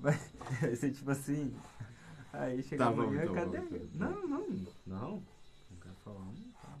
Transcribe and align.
Vai 0.60 0.74
ser 0.76 0.92
tipo 0.92 1.10
assim. 1.10 1.54
Aí 2.32 2.62
chega 2.62 2.84
Tá, 2.84 2.90
amanhã, 2.90 3.22
então, 3.22 3.34
cadê? 3.34 3.58
Não, 3.92 4.26
não, 4.26 4.46
não. 4.86 5.22
Não 5.70 5.76
quero 5.82 5.94
falar. 5.96 6.24
Não, 6.24 6.52
tá. 6.62 6.78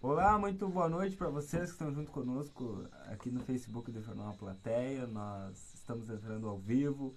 Olá, 0.00 0.38
muito 0.38 0.66
boa 0.68 0.88
noite 0.88 1.14
para 1.14 1.28
vocês 1.28 1.64
que 1.64 1.72
estão 1.72 1.92
junto 1.92 2.10
conosco 2.10 2.86
aqui 3.08 3.30
no 3.30 3.40
Facebook 3.40 3.90
do 3.92 4.00
Jornal 4.00 4.32
Plateia. 4.34 5.06
Nós 5.06 5.74
estamos 5.74 6.08
entrando 6.08 6.48
ao 6.48 6.58
vivo 6.58 7.14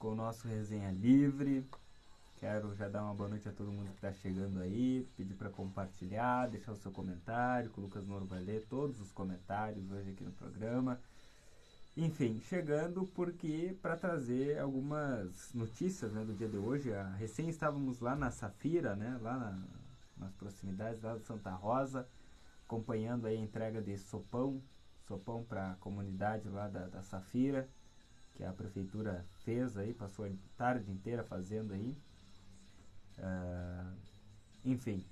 com 0.00 0.08
o 0.08 0.16
nosso 0.16 0.48
Resenha 0.48 0.90
Livre. 0.90 1.64
Quero 2.36 2.74
já 2.74 2.88
dar 2.88 3.04
uma 3.04 3.14
boa 3.14 3.28
noite 3.28 3.48
a 3.48 3.52
todo 3.52 3.70
mundo 3.70 3.90
que 3.90 3.94
está 3.94 4.12
chegando 4.12 4.60
aí, 4.60 5.08
pedir 5.16 5.34
para 5.34 5.48
compartilhar, 5.48 6.48
deixar 6.48 6.72
o 6.72 6.76
seu 6.76 6.90
comentário, 6.90 7.70
que 7.70 7.78
o 7.78 7.82
Lucas 7.84 8.04
Moro 8.04 8.24
vai 8.24 8.40
ler 8.40 8.66
todos 8.66 9.00
os 9.00 9.12
comentários 9.12 9.92
hoje 9.92 10.10
aqui 10.10 10.24
no 10.24 10.32
programa. 10.32 11.00
Enfim, 11.96 12.40
chegando 12.40 13.06
porque 13.14 13.76
para 13.80 13.96
trazer 13.96 14.58
algumas 14.58 15.52
notícias 15.54 16.12
né, 16.12 16.24
do 16.24 16.34
dia 16.34 16.48
de 16.48 16.56
hoje. 16.56 16.92
A, 16.92 17.10
recém 17.10 17.48
estávamos 17.48 18.00
lá 18.00 18.16
na 18.16 18.32
Safira, 18.32 18.96
né, 18.96 19.16
lá 19.22 19.38
na, 19.38 19.62
nas 20.16 20.34
proximidades 20.34 21.00
lá 21.02 21.16
de 21.16 21.24
Santa 21.24 21.50
Rosa, 21.50 22.08
acompanhando 22.64 23.26
a 23.26 23.34
entrega 23.34 23.80
de 23.80 23.96
sopão, 23.96 24.60
sopão 25.06 25.44
para 25.44 25.70
a 25.70 25.74
comunidade 25.76 26.48
lá 26.48 26.66
da, 26.66 26.88
da 26.88 27.00
Safira, 27.00 27.68
que 28.34 28.42
a 28.42 28.52
prefeitura 28.52 29.24
fez 29.44 29.76
aí, 29.76 29.94
passou 29.94 30.24
a 30.24 30.30
tarde 30.56 30.90
inteira 30.90 31.22
fazendo 31.22 31.72
aí. 31.74 31.96
Ah, 33.20 33.92
enfim. 34.64 35.06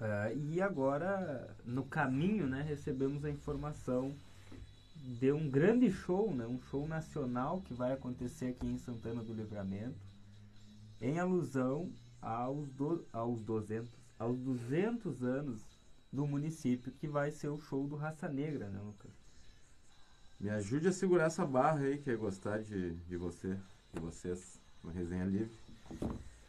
Ah, 0.00 0.32
e 0.32 0.62
agora, 0.62 1.54
no 1.62 1.84
caminho, 1.84 2.46
né, 2.46 2.62
recebemos 2.62 3.22
a 3.22 3.30
informação 3.30 4.16
de 5.06 5.30
um 5.30 5.48
grande 5.48 5.90
show, 5.90 6.34
né, 6.34 6.44
um 6.46 6.60
show 6.62 6.86
nacional 6.88 7.60
que 7.60 7.72
vai 7.72 7.92
acontecer 7.92 8.46
aqui 8.46 8.66
em 8.66 8.76
Santana 8.78 9.22
do 9.22 9.32
Livramento, 9.32 9.96
em 11.00 11.20
alusão 11.20 11.92
aos, 12.20 12.68
do, 12.72 13.06
aos, 13.12 13.40
200, 13.42 13.88
aos 14.18 14.36
200 14.40 15.22
anos 15.22 15.62
do 16.12 16.26
município, 16.26 16.90
que 16.90 17.06
vai 17.06 17.30
ser 17.30 17.48
o 17.48 17.58
show 17.58 17.86
do 17.86 17.94
Raça 17.94 18.28
Negra, 18.28 18.68
né, 18.68 18.80
Lucas? 18.80 19.12
Me 20.40 20.50
ajude 20.50 20.88
a 20.88 20.92
segurar 20.92 21.26
essa 21.26 21.46
barra 21.46 21.80
aí, 21.80 21.98
que 21.98 22.10
é 22.10 22.16
gostar 22.16 22.62
de, 22.62 22.94
de 22.94 23.16
você, 23.16 23.56
de 23.94 24.00
vocês, 24.00 24.60
no 24.82 24.90
Resenha 24.90 25.24
Livre. 25.24 25.56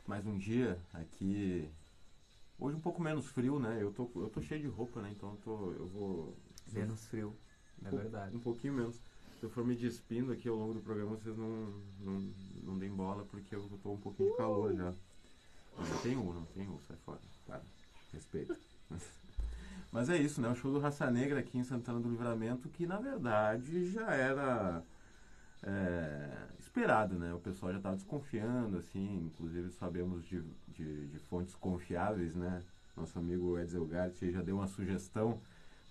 Mais 0.07 0.25
um 0.25 0.37
dia 0.37 0.79
aqui. 0.93 1.69
Hoje 2.57 2.75
um 2.75 2.81
pouco 2.81 3.01
menos 3.01 3.27
frio, 3.27 3.59
né? 3.59 3.77
Eu 3.79 3.93
tô, 3.93 4.09
eu 4.15 4.29
tô 4.29 4.41
cheio 4.41 4.61
de 4.61 4.67
roupa, 4.67 5.01
né? 5.01 5.11
Então 5.15 5.29
eu, 5.29 5.37
tô, 5.37 5.71
eu 5.73 5.87
vou. 5.87 6.33
Menos 6.73 7.05
frio, 7.05 7.33
é 7.85 7.87
um 7.87 7.97
verdade. 7.97 8.35
Um 8.35 8.39
pouquinho 8.39 8.73
menos. 8.73 8.95
Se 9.39 9.43
eu 9.43 9.49
for 9.49 9.65
me 9.65 9.75
despindo 9.75 10.31
aqui 10.31 10.49
ao 10.49 10.55
longo 10.55 10.73
do 10.73 10.79
programa, 10.79 11.11
vocês 11.11 11.37
não, 11.37 11.71
não, 11.99 12.33
não 12.63 12.77
deem 12.77 12.91
bola, 12.91 13.23
porque 13.29 13.55
eu 13.55 13.69
tô 13.83 13.91
um 13.91 13.97
pouquinho 13.97 14.31
de 14.31 14.37
calor 14.37 14.75
já. 14.75 14.93
Não 15.77 15.97
tem 16.01 16.17
um, 16.17 16.33
não 16.33 16.45
tem 16.45 16.67
um, 16.67 16.79
sai 16.87 16.97
fora. 17.05 17.19
Para, 17.45 17.61
respeito. 18.11 18.55
Mas 19.91 20.09
é 20.09 20.17
isso, 20.17 20.41
né? 20.41 20.49
O 20.49 20.55
show 20.55 20.71
do 20.71 20.79
Raça 20.79 21.09
Negra 21.09 21.39
aqui 21.39 21.57
em 21.57 21.63
Santana 21.63 21.99
do 21.99 22.09
Livramento, 22.09 22.67
que 22.69 22.85
na 22.85 22.97
verdade 22.97 23.91
já 23.91 24.11
era 24.11 24.83
é, 25.63 26.47
esperado, 26.59 27.15
né? 27.15 27.33
O 27.33 27.39
pessoal 27.39 27.71
já 27.71 27.77
estava 27.77 27.95
desconfiando, 27.95 28.77
assim, 28.77 29.27
inclusive 29.27 29.71
sabemos 29.71 30.25
de, 30.25 30.43
de, 30.69 31.07
de 31.07 31.19
fontes 31.19 31.55
confiáveis, 31.55 32.35
né? 32.35 32.63
Nosso 32.95 33.17
amigo 33.19 33.57
Edsel 33.57 33.85
Gart 33.85 34.15
já 34.21 34.41
deu 34.41 34.57
uma 34.57 34.67
sugestão 34.67 35.39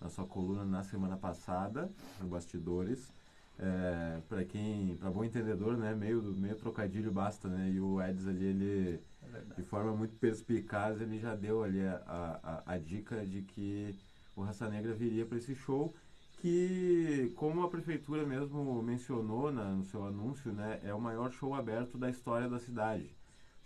na 0.00 0.08
sua 0.08 0.26
coluna 0.26 0.64
na 0.64 0.82
semana 0.82 1.16
passada, 1.16 1.90
no 2.20 2.28
Bastidores. 2.28 3.12
É, 3.58 4.20
para 4.28 4.44
quem, 4.44 4.96
para 4.96 5.10
bom 5.10 5.24
entendedor, 5.24 5.76
né? 5.78 5.94
Meio, 5.94 6.22
meio 6.22 6.56
trocadilho 6.56 7.10
basta, 7.10 7.48
né? 7.48 7.70
E 7.70 7.80
o 7.80 8.00
Eds 8.02 8.26
ali, 8.26 8.44
ele 8.44 9.00
É 9.32 9.54
de 9.56 9.62
forma 9.62 9.92
muito 9.94 10.14
perspicaz, 10.16 11.00
ele 11.00 11.18
já 11.18 11.34
deu 11.34 11.62
ali 11.62 11.80
a, 11.80 12.62
a, 12.66 12.74
a 12.74 12.78
dica 12.78 13.24
de 13.26 13.42
que 13.42 13.94
o 14.36 14.42
Raça 14.42 14.68
Negra 14.68 14.92
viria 14.92 15.24
para 15.26 15.38
esse 15.38 15.54
show, 15.54 15.94
que, 16.40 17.32
como 17.36 17.62
a 17.62 17.70
prefeitura 17.70 18.26
mesmo 18.26 18.82
mencionou 18.82 19.50
na, 19.50 19.70
no 19.70 19.84
seu 19.84 20.04
anúncio, 20.06 20.52
né, 20.52 20.80
é 20.84 20.92
o 20.94 21.00
maior 21.00 21.30
show 21.32 21.54
aberto 21.54 21.96
da 21.98 22.10
história 22.10 22.48
da 22.48 22.58
cidade. 22.58 23.10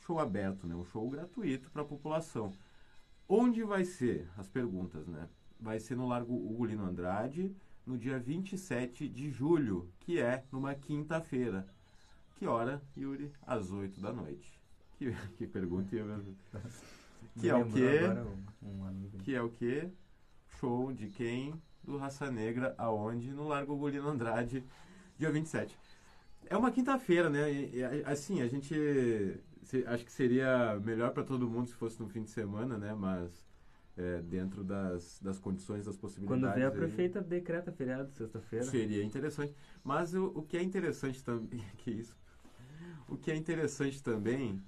Show 0.06 0.19
aberto, 0.19 0.66
né, 0.66 0.74
um 0.74 0.84
show 0.84 1.08
gratuito 1.10 1.70
para 1.70 1.82
a 1.82 1.84
população. 1.84 2.52
Onde 3.28 3.62
vai 3.64 3.84
ser? 3.84 4.28
As 4.36 4.48
perguntas, 4.48 5.06
né? 5.06 5.28
Vai 5.60 5.78
ser 5.78 5.97
no 5.97 6.09
Largo 6.09 6.34
Ugolino 6.34 6.84
Andrade, 6.84 7.54
no 7.87 7.98
dia 7.98 8.19
27 8.19 9.09
de 9.09 9.31
julho, 9.31 9.91
que 10.00 10.19
é 10.19 10.44
numa 10.50 10.75
quinta-feira. 10.75 11.66
Que 12.37 12.47
hora, 12.47 12.82
Yuri? 12.97 13.31
Às 13.47 13.70
8 13.70 14.00
da 14.00 14.12
noite. 14.12 14.59
Que, 14.97 15.12
que 15.37 15.47
pergunta 15.47 15.94
mesmo. 15.94 16.37
Que 17.38 17.49
é 17.49 17.54
o 17.54 17.65
quê? 17.65 18.00
Que 19.22 19.34
é 19.37 19.43
o 19.43 19.50
quê? 19.50 19.88
Show 20.59 20.93
de 20.93 21.06
quem? 21.06 21.54
Do 21.84 21.97
Raça 21.97 22.31
Negra, 22.31 22.75
aonde? 22.76 23.31
No 23.31 23.47
Largo 23.47 23.75
Ugolino 23.75 24.09
Andrade, 24.09 24.65
dia 25.16 25.31
27. 25.31 25.78
É 26.47 26.56
uma 26.56 26.72
quinta-feira, 26.72 27.31
né? 27.31 27.53
E, 27.53 27.84
assim, 28.04 28.43
a 28.43 28.49
gente 28.49 28.75
acho 29.87 30.04
que 30.04 30.12
seria 30.12 30.81
melhor 30.81 31.12
para 31.12 31.22
todo 31.22 31.49
mundo 31.49 31.69
se 31.69 31.75
fosse 31.75 32.00
no 32.00 32.09
fim 32.09 32.22
de 32.22 32.31
semana, 32.31 32.76
né? 32.76 32.94
Mas 32.94 33.50
é, 34.00 34.22
dentro 34.22 34.65
das, 34.65 35.21
das 35.21 35.38
condições, 35.38 35.84
das 35.84 35.97
possibilidades. 35.97 36.43
Quando 36.43 36.55
vê 36.55 36.65
a 36.65 36.69
aí- 36.69 36.75
prefeita 36.75 37.21
decreta 37.21 37.71
feriado 37.71 38.11
sexta-feira. 38.12 38.65
Seria 38.65 39.05
interessante. 39.05 39.55
Mas 39.84 40.15
o, 40.15 40.27
o 40.34 40.43
que 40.43 40.56
é 40.56 40.62
interessante 40.62 41.22
também. 41.22 41.61
Que 41.77 41.91
isso? 41.91 42.16
O 43.09 43.16
que 43.16 43.31
é 43.31 43.37
interessante 43.37 44.03
também 44.03 44.62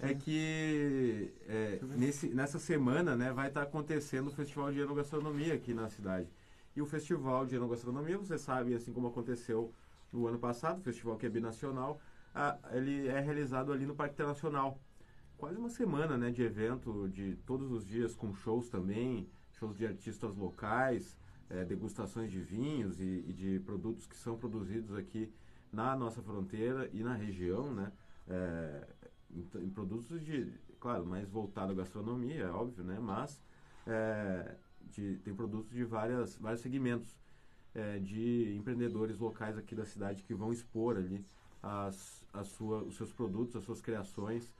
é 0.00 0.14
que 0.14 1.32
é, 1.48 1.80
nesse, 1.96 2.28
nessa 2.28 2.58
semana 2.58 3.16
né, 3.16 3.32
vai 3.32 3.48
estar 3.48 3.62
acontecendo 3.62 4.28
o 4.28 4.30
Festival 4.30 4.72
de 4.72 4.80
Enogastronomia 4.80 5.54
aqui 5.54 5.72
na 5.72 5.88
cidade. 5.88 6.28
E 6.76 6.82
o 6.82 6.86
Festival 6.86 7.46
de 7.46 7.54
Enogastronomia, 7.56 8.18
você 8.18 8.36
sabe, 8.36 8.74
assim 8.74 8.92
como 8.92 9.08
aconteceu 9.08 9.72
no 10.12 10.26
ano 10.26 10.38
passado, 10.38 10.78
o 10.80 10.82
festival 10.82 11.16
que 11.16 11.26
é 11.26 11.28
binacional, 11.28 12.00
ah, 12.34 12.56
ele 12.72 13.06
é 13.08 13.20
realizado 13.20 13.72
ali 13.72 13.86
no 13.86 13.94
Parque 13.94 14.14
Internacional. 14.14 14.80
Quase 15.44 15.58
uma 15.58 15.68
semana 15.68 16.16
né, 16.16 16.30
de 16.30 16.42
evento, 16.42 17.06
de 17.10 17.36
todos 17.44 17.70
os 17.70 17.84
dias 17.84 18.14
com 18.14 18.32
shows 18.32 18.70
também, 18.70 19.28
shows 19.52 19.76
de 19.76 19.86
artistas 19.86 20.34
locais, 20.34 21.18
eh, 21.50 21.66
degustações 21.66 22.30
de 22.32 22.40
vinhos 22.40 22.98
e, 22.98 23.22
e 23.28 23.32
de 23.34 23.60
produtos 23.60 24.06
que 24.06 24.16
são 24.16 24.38
produzidos 24.38 24.96
aqui 24.96 25.30
na 25.70 25.94
nossa 25.94 26.22
fronteira 26.22 26.88
e 26.94 27.02
na 27.02 27.12
região, 27.12 27.74
né? 27.74 27.92
Eh, 28.26 28.86
em, 29.34 29.66
em 29.66 29.68
produtos 29.68 30.18
de, 30.24 30.50
claro, 30.80 31.04
mais 31.04 31.28
voltado 31.28 31.72
à 31.72 31.74
gastronomia, 31.74 32.44
é 32.44 32.50
óbvio, 32.50 32.82
né? 32.82 32.98
Mas 32.98 33.38
é, 33.86 34.56
de- 34.80 35.18
tem 35.18 35.34
produtos 35.34 35.70
de 35.72 35.84
várias, 35.84 36.38
vários 36.38 36.62
segmentos 36.62 37.18
é, 37.74 37.98
de 37.98 38.56
empreendedores 38.56 39.18
locais 39.18 39.58
aqui 39.58 39.74
da 39.74 39.84
cidade 39.84 40.22
que 40.22 40.32
vão 40.32 40.54
expor 40.54 40.96
ali 40.96 41.22
as, 41.62 42.26
as 42.32 42.48
sua, 42.48 42.82
os 42.82 42.96
seus 42.96 43.12
produtos, 43.12 43.54
as 43.56 43.64
suas 43.64 43.82
criações 43.82 44.50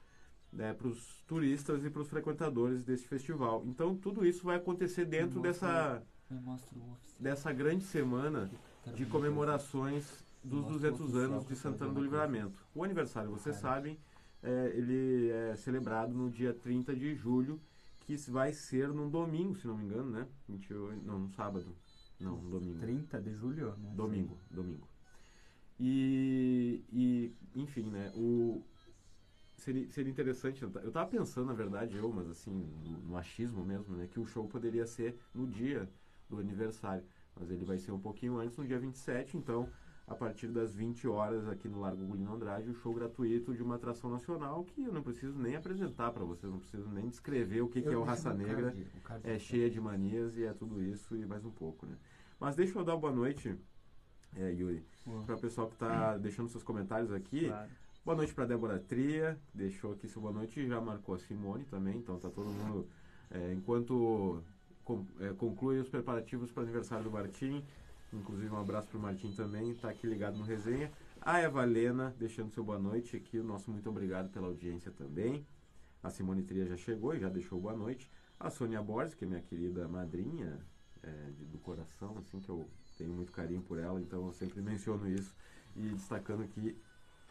para 0.75 0.89
os 0.89 1.23
turistas 1.27 1.85
e 1.85 1.91
para 1.91 2.03
os 2.03 2.09
frequentadores 2.09 2.85
desse 2.85 3.07
festival. 3.07 3.65
Então 3.67 3.97
tudo 3.97 4.25
isso 4.25 4.45
vai 4.45 4.57
acontecer 4.57 5.05
dentro 5.05 5.41
dessa, 5.41 6.03
oficial. 6.31 6.99
dessa 7.19 7.53
grande 7.53 7.85
semana 7.85 8.51
de 8.95 9.05
comemorações 9.07 10.25
dos 10.43 10.61
Mostra 10.61 10.75
o 10.75 10.79
200 10.79 11.01
oficial 11.01 11.25
anos 11.25 11.47
de 11.47 11.57
Santana 11.57 11.93
do. 11.93 12.03
Livramento. 12.03 12.59
O 12.75 12.85
aniversário, 12.85 13.31
vocês 13.31 13.57
sabem, 13.57 13.99
é, 14.43 14.73
ele 14.75 15.31
é 15.31 15.57
celebrado 15.57 16.13
no 16.13 16.31
dia 16.31 16.53
30 16.53 16.95
de 16.95 17.15
julho, 17.15 17.61
que 18.01 18.15
vai 18.31 18.53
ser 18.53 18.89
num 18.89 19.09
domingo, 19.09 19.57
se 19.57 19.67
não 19.67 19.77
me 19.77 19.85
engano, 19.85 20.11
né? 20.11 20.27
28, 20.49 21.03
não, 21.05 21.19
num 21.21 21.31
sábado. 21.31 21.75
Não, 22.21 22.39
um 22.39 22.51
domingo. 22.51 22.79
30 22.79 23.21
de 23.21 23.35
julho? 23.35 23.75
Não 23.79 23.95
Domingo, 23.95 24.39
domingo. 24.51 24.87
E, 25.81 26.85
e, 26.93 27.35
enfim, 27.55 27.85
né? 27.85 28.13
O, 28.15 28.63
seria, 29.57 29.89
seria 29.91 30.11
interessante. 30.11 30.63
Eu 30.63 30.71
ta- 30.71 30.81
eu 30.81 30.91
tava 30.93 31.09
pensando, 31.11 31.47
na 31.47 31.53
verdade, 31.55 31.97
eu, 31.97 32.13
mas 32.13 32.29
assim, 32.29 32.69
no, 32.85 32.99
no 32.99 33.17
achismo 33.17 33.65
mesmo, 33.65 33.97
né? 33.97 34.07
Que 34.11 34.21
o 34.21 34.27
show 34.27 34.47
poderia 34.49 34.87
ser 34.87 35.19
no 35.35 35.47
dia 35.47 35.89
do 36.29 36.39
aniversário. 36.39 37.05
Mas 37.39 37.51
ele 37.51 37.65
vai 37.65 37.79
ser 37.79 37.93
um 37.93 37.99
pouquinho 37.99 38.39
antes, 38.39 38.57
no 38.57 38.65
dia 38.67 38.79
27. 38.79 39.37
Então, 39.37 39.69
a 40.07 40.15
partir 40.15 40.49
das 40.49 40.75
20 40.75 41.09
horas 41.09 41.49
aqui 41.49 41.67
no 41.69 41.81
Largo 41.81 42.05
Gulino 42.05 42.33
Andrade, 42.35 42.69
o 42.71 42.75
show 42.75 42.93
gratuito 42.95 43.55
de 43.55 43.63
uma 43.63 43.75
atração 43.77 44.11
nacional 44.11 44.65
que 44.65 44.83
eu 44.85 44.93
não 44.93 45.03
preciso 45.03 45.39
nem 45.39 45.57
apresentar 45.57 46.13
para 46.13 46.25
vocês, 46.25 46.51
não 46.53 46.59
preciso 46.61 46.89
nem 46.91 47.09
descrever 47.09 47.63
o 47.63 47.69
que, 47.69 47.81
que 47.83 47.89
é 47.89 47.97
o 47.97 48.03
Raça 48.05 48.33
Negra 48.35 48.71
é 49.25 49.39
cheia 49.39 49.71
de 49.71 49.81
manias 49.81 50.37
e 50.37 50.45
é 50.45 50.53
tudo 50.53 50.83
isso 50.83 51.17
e 51.17 51.25
mais 51.27 51.45
um 51.45 51.51
pouco, 51.51 51.87
né? 51.87 51.97
Mas 52.39 52.55
deixa 52.55 52.79
eu 52.79 52.85
dar 52.85 52.93
uma 52.95 53.01
boa 53.01 53.13
noite, 53.13 53.57
é, 54.37 54.53
Yuri, 54.53 54.85
para 55.27 55.35
o 55.37 55.41
pessoal 55.41 55.69
que 55.69 55.75
está 55.75 55.89
deixando 56.19 56.49
seus 56.51 56.63
comentários 56.63 57.11
aqui. 57.11 57.47
Claro. 57.49 57.71
Boa 58.05 58.17
noite 58.17 58.35
para 58.35 58.45
Débora 58.45 58.79
Tria, 58.79 59.39
deixou 59.55 59.93
aqui 59.93 60.07
seu 60.07 60.21
boa 60.21 60.33
noite 60.33 60.61
e 60.61 60.69
já 60.69 60.79
marcou 60.79 61.15
a 61.15 61.19
Simone 61.19 61.65
também, 61.65 61.97
então 61.97 62.19
tá 62.19 62.29
todo 62.29 62.51
mundo, 62.51 62.87
é, 63.31 63.55
enquanto 63.55 64.43
com- 64.85 65.07
é, 65.21 65.33
conclui 65.33 65.79
os 65.81 65.89
preparativos 65.89 66.53
para 66.53 66.61
o 66.61 66.65
aniversário 66.65 67.05
do 67.05 67.11
Martim, 67.11 67.65
inclusive 68.13 68.51
um 68.51 68.59
abraço 68.59 68.89
para 68.89 68.99
o 68.99 69.01
Martim 69.01 69.33
também, 69.33 69.75
tá 69.75 69.89
aqui 69.89 70.07
ligado 70.07 70.37
no 70.37 70.45
resenha. 70.45 70.93
A 71.19 71.39
Eva 71.39 71.65
Lena, 71.65 72.15
deixando 72.19 72.51
seu 72.51 72.63
boa 72.63 72.79
noite 72.79 73.17
aqui. 73.17 73.39
O 73.39 73.45
nosso 73.45 73.71
muito 73.71 73.89
obrigado 73.89 74.29
pela 74.31 74.49
audiência 74.49 74.93
também. 74.93 75.47
A 76.03 76.11
Simone 76.11 76.43
Tria 76.43 76.67
já 76.67 76.77
chegou 76.77 77.15
e 77.15 77.21
já 77.21 77.31
deixou 77.31 77.59
boa 77.59 77.75
noite. 77.75 78.11
A 78.39 78.51
Sônia 78.51 78.83
Borges, 78.83 79.15
que 79.15 79.25
é 79.25 79.27
minha 79.27 79.41
querida 79.41 79.89
madrinha 79.89 80.61
é, 81.03 81.31
de, 81.31 81.47
do 81.47 81.57
coração, 81.59 82.19
assim, 82.19 82.39
que 82.39 82.51
eu 82.51 82.69
tenho 82.99 83.15
muito 83.15 83.33
carinho 83.33 83.63
por 83.63 83.79
ela, 83.79 83.99
então 83.99 84.27
eu 84.27 84.33
sempre 84.35 84.61
menciono 84.61 85.09
isso. 85.09 85.35
E 85.75 85.89
destacando 85.89 86.47
que, 86.47 86.77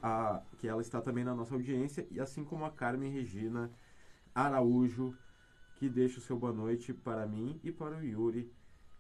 a, 0.04 0.42
que 0.58 0.68
ela 0.68 0.82
está 0.82 1.02
também 1.02 1.24
na 1.24 1.34
nossa 1.34 1.56
audiência, 1.56 2.06
e 2.12 2.20
assim 2.20 2.44
como 2.44 2.66
a 2.66 2.70
Carmen 2.70 3.10
Regina 3.10 3.72
Araújo, 4.36 5.16
que 5.78 5.88
deixa 5.88 6.20
o 6.20 6.22
seu 6.22 6.38
boa 6.38 6.52
noite 6.52 6.94
para 6.94 7.26
mim 7.26 7.58
e 7.64 7.72
para 7.72 7.96
o 7.96 8.04
Yuri, 8.04 8.52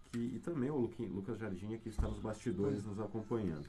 que, 0.05 0.17
e 0.17 0.39
também 0.39 0.71
o 0.71 0.89
Lucas 1.00 1.38
Jardim, 1.38 1.77
que 1.77 1.89
está 1.89 2.07
nos 2.07 2.19
bastidores 2.19 2.85
nos 2.85 3.01
acompanhando. 3.01 3.67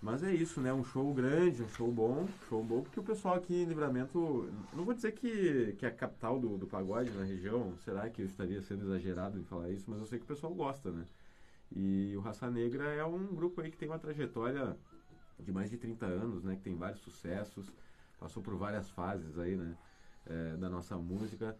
Mas 0.00 0.22
é 0.22 0.34
isso, 0.34 0.60
né? 0.60 0.72
Um 0.72 0.84
show 0.84 1.12
grande, 1.12 1.62
um 1.62 1.68
show 1.68 1.90
bom, 1.90 2.26
show 2.48 2.62
bom, 2.62 2.82
porque 2.82 3.00
o 3.00 3.02
pessoal 3.02 3.36
aqui 3.36 3.54
em 3.54 3.64
Livramento, 3.64 4.48
não 4.74 4.84
vou 4.84 4.94
dizer 4.94 5.12
que, 5.12 5.74
que 5.78 5.84
é 5.84 5.88
a 5.88 5.94
capital 5.94 6.38
do, 6.38 6.56
do 6.56 6.66
pagode 6.66 7.10
na 7.10 7.24
região, 7.24 7.74
será 7.84 8.08
que 8.08 8.22
eu 8.22 8.26
estaria 8.26 8.60
sendo 8.62 8.84
exagerado 8.84 9.38
em 9.38 9.44
falar 9.44 9.70
isso, 9.70 9.84
mas 9.88 10.00
eu 10.00 10.06
sei 10.06 10.18
que 10.18 10.24
o 10.24 10.28
pessoal 10.28 10.54
gosta, 10.54 10.90
né? 10.90 11.04
E 11.74 12.14
o 12.16 12.20
Raça 12.20 12.50
Negra 12.50 12.84
é 12.84 13.04
um 13.04 13.34
grupo 13.34 13.60
aí 13.60 13.70
que 13.70 13.76
tem 13.76 13.88
uma 13.88 13.98
trajetória 13.98 14.76
de 15.38 15.52
mais 15.52 15.70
de 15.70 15.76
30 15.76 16.06
anos, 16.06 16.44
né? 16.44 16.56
Que 16.56 16.62
tem 16.62 16.74
vários 16.74 17.00
sucessos, 17.00 17.70
passou 18.18 18.42
por 18.42 18.54
várias 18.56 18.90
fases 18.90 19.38
aí, 19.38 19.56
né? 19.56 19.76
É, 20.26 20.56
da 20.56 20.68
nossa 20.68 20.96
música. 20.96 21.56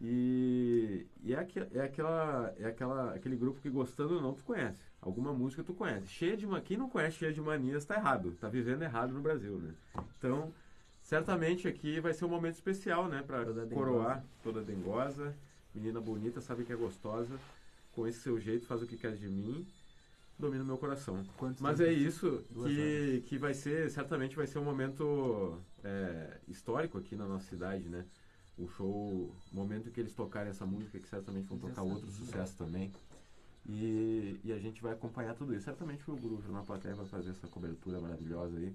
E, 0.00 1.06
e 1.22 1.34
é, 1.34 1.38
aqu, 1.38 1.58
é, 1.72 1.80
aquela, 1.80 2.54
é 2.58 2.66
aquela, 2.66 3.14
aquele 3.14 3.36
grupo 3.36 3.60
que 3.60 3.70
gostando 3.70 4.16
ou 4.16 4.22
não, 4.22 4.34
tu 4.34 4.44
conhece. 4.44 4.78
Alguma 5.00 5.32
música 5.32 5.62
tu 5.62 5.72
conhece. 5.72 6.06
Cheia 6.08 6.36
de 6.36 6.46
quem 6.62 6.76
não 6.76 6.88
conhece 6.88 7.18
cheia 7.18 7.32
de 7.32 7.40
manias 7.40 7.84
tá 7.84 7.94
errado, 7.94 8.32
tá 8.40 8.48
vivendo 8.48 8.82
errado 8.82 9.12
no 9.12 9.20
Brasil, 9.20 9.58
né? 9.58 9.74
Então, 10.18 10.52
certamente 11.02 11.68
aqui 11.68 12.00
vai 12.00 12.12
ser 12.12 12.24
um 12.24 12.28
momento 12.28 12.54
especial, 12.54 13.08
né, 13.08 13.22
para 13.22 13.44
coroar 13.72 14.24
toda 14.42 14.62
dengosa, 14.62 15.34
menina 15.74 16.00
bonita, 16.00 16.40
sabe 16.40 16.64
que 16.64 16.72
é 16.72 16.76
gostosa, 16.76 17.38
com 17.92 18.06
esse 18.06 18.20
seu 18.20 18.38
jeito 18.38 18.66
faz 18.66 18.82
o 18.82 18.86
que 18.86 18.96
quer 18.96 19.14
de 19.14 19.28
mim, 19.28 19.66
domina 20.38 20.62
o 20.62 20.66
meu 20.66 20.78
coração. 20.78 21.22
Quantos 21.36 21.60
Mas 21.60 21.80
é 21.80 21.92
isso 21.92 22.44
que, 22.64 23.24
que 23.26 23.38
vai 23.38 23.54
ser, 23.54 23.90
certamente 23.90 24.36
vai 24.36 24.46
ser 24.46 24.58
um 24.58 24.64
momento 24.64 25.60
é, 25.82 26.38
histórico 26.48 26.98
aqui 26.98 27.16
na 27.16 27.26
nossa 27.26 27.46
cidade, 27.46 27.88
né? 27.88 28.04
o 28.58 28.66
show, 28.68 28.88
o 28.88 29.54
momento 29.54 29.90
que 29.90 30.00
eles 30.00 30.14
tocarem 30.14 30.50
essa 30.50 30.64
música, 30.64 30.98
que 30.98 31.08
certamente 31.08 31.46
vão 31.46 31.58
tocar 31.58 31.82
outro 31.82 32.10
sucesso 32.10 32.56
também. 32.56 32.90
E, 33.68 34.40
e 34.44 34.52
a 34.52 34.58
gente 34.58 34.80
vai 34.80 34.92
acompanhar 34.92 35.34
tudo 35.34 35.54
isso. 35.54 35.64
Certamente 35.64 36.08
o 36.10 36.16
Grupo 36.16 36.50
na 36.50 36.62
plateia 36.62 36.94
vai 36.94 37.06
fazer 37.06 37.30
essa 37.30 37.46
cobertura 37.48 38.00
maravilhosa 38.00 38.56
aí. 38.56 38.74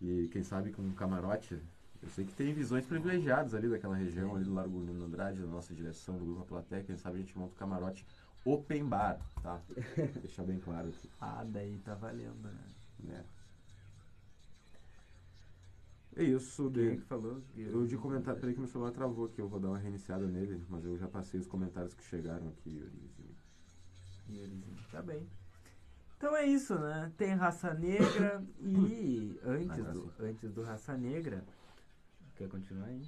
E 0.00 0.28
quem 0.28 0.42
sabe 0.42 0.70
com 0.72 0.82
um 0.82 0.92
camarote. 0.92 1.58
Eu 2.00 2.08
sei 2.10 2.24
que 2.24 2.32
tem 2.32 2.54
visões 2.54 2.86
privilegiadas 2.86 3.54
ali 3.54 3.68
daquela 3.68 3.96
região, 3.96 4.36
ali 4.36 4.44
do 4.44 4.54
Largo 4.54 4.78
Nino 4.78 5.04
Andrade, 5.04 5.40
da 5.40 5.48
nossa 5.48 5.74
direção 5.74 6.16
do 6.16 6.24
Grupo 6.24 6.44
Plateia. 6.44 6.84
Quem 6.84 6.96
sabe 6.96 7.16
a 7.16 7.20
gente 7.20 7.36
monta 7.36 7.54
um 7.54 7.58
camarote 7.58 8.06
open 8.52 8.84
bar, 8.86 9.20
tá? 9.42 9.60
Deixar 10.22 10.44
bem 10.44 10.58
claro 10.58 10.88
aqui. 10.88 11.10
Ah, 11.20 11.44
daí 11.46 11.78
tá 11.78 11.94
valendo, 11.94 12.42
né? 12.42 12.64
É. 13.08 13.38
É 16.16 16.24
isso. 16.24 16.70
Quem 16.70 16.90
de, 16.90 16.96
que 16.96 17.06
falou? 17.06 17.40
Eu 17.56 17.86
de 17.86 17.96
comentar, 17.96 18.34
peraí 18.34 18.52
que 18.52 18.60
meu 18.60 18.68
celular 18.68 18.90
travou 18.90 19.26
aqui, 19.26 19.40
eu 19.40 19.48
vou 19.48 19.60
dar 19.60 19.68
uma 19.68 19.78
reiniciada 19.78 20.26
nele, 20.26 20.64
mas 20.68 20.84
eu 20.84 20.98
já 20.98 21.06
passei 21.06 21.38
os 21.38 21.46
comentários 21.46 21.94
que 21.94 22.02
chegaram 22.02 22.48
aqui, 22.48 22.70
Yurizinho. 22.70 23.36
Yurizinho, 24.28 24.78
tá 24.90 25.00
bem. 25.00 25.24
Então 26.16 26.36
é 26.36 26.44
isso, 26.44 26.76
né? 26.76 27.12
Tem 27.16 27.34
Raça 27.34 27.72
Negra 27.72 28.42
e 28.60 29.38
antes 29.44 29.84
do, 29.92 30.12
antes 30.18 30.50
do 30.52 30.62
Raça 30.62 30.96
Negra. 30.96 31.44
Quer 32.34 32.48
continuar 32.48 32.86
aí? 32.86 33.02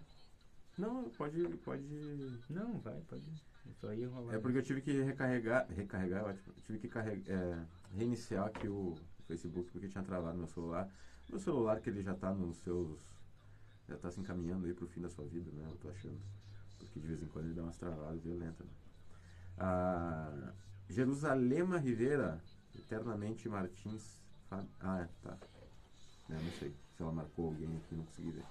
Não, 0.80 1.10
pode. 1.10 1.46
pode... 1.58 2.40
Não, 2.48 2.78
vai, 2.78 2.98
pode. 3.02 3.22
Só 3.80 3.92
ia 3.92 4.08
rolar. 4.08 4.34
É 4.34 4.38
porque 4.38 4.58
eu 4.58 4.62
tive 4.62 4.80
que 4.80 5.02
recarregar. 5.02 5.66
Recarregar, 5.70 6.24
eu 6.26 6.62
tive 6.64 6.78
que 6.78 6.88
carregar, 6.88 7.30
é, 7.30 7.66
reiniciar 7.94 8.46
aqui 8.46 8.66
o 8.66 8.96
Facebook 9.26 9.70
porque 9.70 9.88
tinha 9.88 10.02
travado 10.02 10.38
meu 10.38 10.46
celular. 10.46 10.90
Meu 11.28 11.38
celular 11.38 11.80
que 11.80 11.90
ele 11.90 12.02
já 12.02 12.12
está 12.12 12.32
nos 12.32 12.56
seus. 12.58 12.98
Já 13.88 13.96
está 13.96 14.10
se 14.10 14.20
encaminhando 14.20 14.66
aí 14.66 14.74
para 14.74 14.84
o 14.84 14.88
fim 14.88 15.00
da 15.00 15.08
sua 15.08 15.26
vida, 15.26 15.50
né? 15.52 15.66
Eu 15.68 15.76
tô 15.76 15.90
achando. 15.90 16.18
Porque 16.78 16.98
de 16.98 17.06
vez 17.06 17.22
em 17.22 17.26
quando 17.26 17.46
ele 17.46 17.54
dá 17.54 17.62
umas 17.62 17.76
travadas 17.76 18.22
violentas. 18.22 18.66
Né? 18.66 20.52
Jerusalema 20.88 21.78
Rivera, 21.78 22.40
Eternamente 22.74 23.48
Martins. 23.48 24.20
Ah, 24.50 25.06
tá. 25.22 25.38
É, 26.30 26.34
não 26.34 26.50
sei 26.58 26.74
se 26.96 27.02
ela 27.02 27.12
marcou 27.12 27.46
alguém 27.48 27.76
aqui, 27.76 27.94
não 27.94 28.04
consegui 28.04 28.30
ver. 28.30 28.44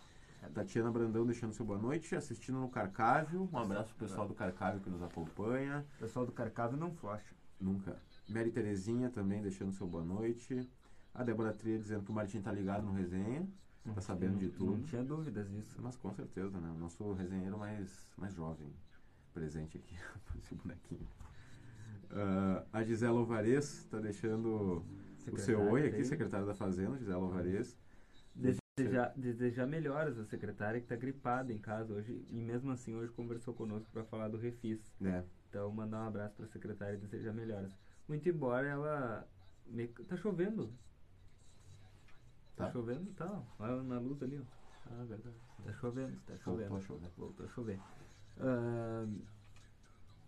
Tatiana 0.53 0.91
Brandão 0.91 1.25
deixando 1.25 1.53
seu 1.53 1.65
boa 1.65 1.77
noite, 1.77 2.15
assistindo 2.15 2.59
no 2.59 2.69
Carcávio. 2.69 3.50
Um 3.51 3.57
abraço 3.57 3.94
pro 3.95 4.07
pessoal 4.07 4.27
do 4.27 4.33
Carcávio 4.33 4.80
que 4.80 4.89
nos 4.89 5.01
acompanha. 5.01 5.86
O 5.97 6.00
pessoal 6.00 6.25
do 6.25 6.31
Carcávio 6.31 6.77
não 6.77 6.91
flasha. 6.91 7.36
Nunca. 7.59 7.97
Mary 8.30 8.51
Terezinha 8.51 9.09
também 9.09 9.41
deixando 9.41 9.74
seu 9.74 9.86
boa 9.86 10.03
noite. 10.03 10.68
A 11.13 11.24
Débora 11.24 11.51
Tria 11.51 11.77
dizendo 11.77 12.03
que 12.03 12.12
o 12.12 12.13
Martim 12.13 12.41
tá 12.41 12.51
ligado 12.51 12.86
no 12.86 12.94
resenha, 12.94 13.47
não 13.86 13.94
tá 13.94 14.01
sabendo 14.01 14.38
de 14.38 14.50
tudo. 14.50 14.77
Não 14.77 14.83
tinha 14.83 15.03
dúvidas 15.03 15.50
disso. 15.50 15.80
Mas 15.81 15.97
com 15.97 16.13
certeza, 16.13 16.59
né? 16.59 16.71
O 16.75 16.80
nosso 16.80 17.12
resenheiro 17.13 17.57
mais, 17.57 18.13
mais 18.18 18.33
jovem 18.33 18.71
presente 19.33 19.77
aqui, 19.77 19.95
esse 20.38 20.56
bonequinho. 20.56 21.07
Uh, 22.12 22.65
a 22.71 22.83
Gisela 22.83 23.19
Alvarez 23.19 23.80
está 23.80 24.00
deixando 24.00 24.83
o 25.31 25.38
seu 25.38 25.62
oi 25.69 25.88
aqui, 25.88 26.03
secretária 26.03 26.45
da 26.45 26.56
Fazenda, 26.56 26.97
Gisela 26.97 27.24
Alvarez. 27.24 27.77
Desejar, 28.83 29.13
desejar 29.15 29.67
melhoras 29.67 30.17
à 30.17 30.25
secretária 30.25 30.79
que 30.79 30.85
está 30.85 30.95
gripada 30.95 31.51
em 31.53 31.57
casa 31.57 31.93
hoje 31.93 32.25
e 32.29 32.41
mesmo 32.41 32.71
assim 32.71 32.95
hoje 32.95 33.11
conversou 33.13 33.53
conosco 33.53 33.89
para 33.91 34.03
falar 34.05 34.27
do 34.27 34.37
refis. 34.37 34.79
É. 35.01 35.23
Então 35.49 35.71
mandar 35.71 36.03
um 36.03 36.07
abraço 36.07 36.35
para 36.35 36.45
a 36.45 36.49
secretária 36.49 36.95
e 36.95 36.97
desejar 36.97 37.33
melhoras. 37.33 37.71
Muito 38.07 38.27
embora 38.27 38.67
ela 38.67 39.27
me... 39.67 39.87
tá 39.87 40.17
chovendo, 40.17 40.71
Tá, 42.59 42.65
tá 42.65 42.71
chovendo? 42.73 43.09
Tá, 43.13 43.41
olha 43.57 43.81
na 43.83 43.99
luz 43.99 44.21
ali, 44.21 44.37
ó. 44.37 44.43
Ah, 44.91 45.05
verdade. 45.05 45.35
Tá 45.63 45.73
chovendo, 45.73 46.19
tá 46.27 46.37
chovendo. 46.39 46.69
Voltou 46.69 46.77
a 46.77 46.81
chover. 46.81 47.11
Voltou 47.17 47.45
a 47.45 47.49
chover. 47.49 47.79
Uh, 48.37 49.21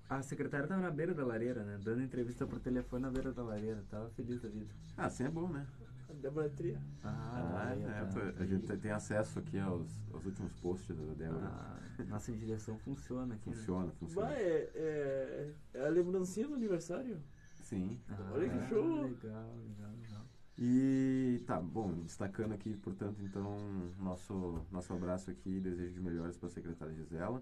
a 0.09 0.21
secretária 0.21 0.65
tava 0.65 0.81
na 0.81 0.91
beira 0.91 1.13
da 1.13 1.25
lareira, 1.25 1.63
né? 1.63 1.77
Dando 1.83 2.01
entrevista 2.01 2.47
por 2.47 2.59
telefone 2.61 3.01
na 3.01 3.11
beira 3.11 3.33
da 3.33 3.43
lareira. 3.43 3.83
Tava 3.89 4.09
feliz 4.11 4.41
da 4.41 4.47
vida. 4.47 4.73
Ah, 4.95 5.07
assim 5.07 5.25
é 5.25 5.29
bom, 5.29 5.49
né? 5.49 5.67
Débora 6.15 6.49
Tria. 6.49 6.81
Ah, 7.03 7.69
ah 7.69 7.75
é, 7.75 8.05
tá. 8.05 8.43
a 8.43 8.45
gente 8.45 8.77
tem 8.77 8.91
acesso 8.91 9.39
aqui 9.39 9.59
aos, 9.59 9.87
aos 10.13 10.25
últimos 10.25 10.53
posts 10.53 10.95
da 10.95 11.13
Débora. 11.13 11.47
Ah, 11.47 11.79
nossa 12.07 12.31
direção 12.31 12.77
funciona 12.79 13.35
aqui. 13.35 13.49
Né? 13.49 13.55
Funciona, 13.55 13.85
né? 13.85 13.91
funciona. 13.99 14.27
Vai, 14.27 14.41
é, 14.41 14.71
é, 14.75 15.53
é, 15.73 15.85
a 15.85 15.89
lembrancinha 15.89 16.47
do 16.47 16.55
aniversário. 16.55 17.19
Sim. 17.63 17.99
Ah, 18.09 18.31
Olha 18.33 18.49
que 18.49 18.69
show. 18.69 19.03
Legal, 19.03 19.55
legal, 19.67 19.91
legal. 20.01 20.25
E 20.57 21.41
tá, 21.47 21.59
bom, 21.59 21.91
destacando 22.03 22.53
aqui, 22.53 22.75
portanto, 22.75 23.21
então, 23.23 23.57
nosso, 23.99 24.61
nosso 24.71 24.93
abraço 24.93 25.31
aqui, 25.31 25.59
desejo 25.59 25.93
de 25.93 25.99
melhores 25.99 26.37
para 26.37 26.47
a 26.47 26.51
secretária 26.51 26.93
Gisela. 26.93 27.41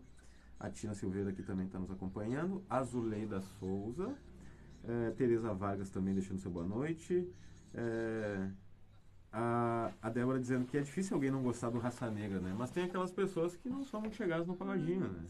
A 0.59 0.69
Tina 0.69 0.93
Silveira 0.93 1.29
aqui 1.29 1.41
também 1.41 1.65
está 1.65 1.79
nos 1.79 1.89
acompanhando. 1.89 2.63
A 2.69 2.83
Zuleida 2.83 3.41
Souza. 3.41 4.15
É, 4.83 5.11
Tereza 5.11 5.53
Vargas 5.53 5.89
também 5.89 6.13
deixando 6.13 6.39
seu 6.39 6.51
boa 6.51 6.65
noite. 6.65 7.27
É, 7.73 8.49
a, 9.31 9.91
a 10.01 10.09
Débora 10.09 10.39
dizendo 10.39 10.65
que 10.65 10.77
é 10.77 10.81
difícil 10.81 11.15
alguém 11.15 11.31
não 11.31 11.43
gostar 11.43 11.69
do 11.69 11.79
Raça 11.79 12.09
Negra, 12.09 12.39
né? 12.39 12.53
Mas 12.57 12.71
tem 12.71 12.83
aquelas 12.83 13.11
pessoas 13.11 13.55
que 13.55 13.69
não 13.69 13.83
são 13.83 14.01
muito 14.01 14.15
chegadas 14.15 14.47
no 14.47 14.55
pagodinho, 14.55 15.07
né? 15.07 15.25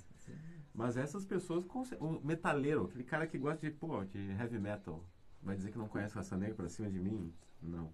Mas 0.73 0.95
essas 0.95 1.25
pessoas, 1.25 1.65
o 1.99 2.19
metaleiro, 2.23 2.85
aquele 2.85 3.03
cara 3.03 3.27
que 3.27 3.37
gosta 3.37 3.67
de, 3.67 3.75
pô, 3.75 4.03
de 4.05 4.17
heavy 4.31 4.59
metal, 4.59 5.03
vai 5.41 5.55
dizer 5.55 5.71
que 5.71 5.77
não 5.77 5.87
conhece 5.87 6.15
Raça 6.15 6.37
Negra 6.37 6.55
pra 6.55 6.69
cima 6.69 6.89
de 6.89 6.99
mim? 6.99 7.33
Não, 7.61 7.91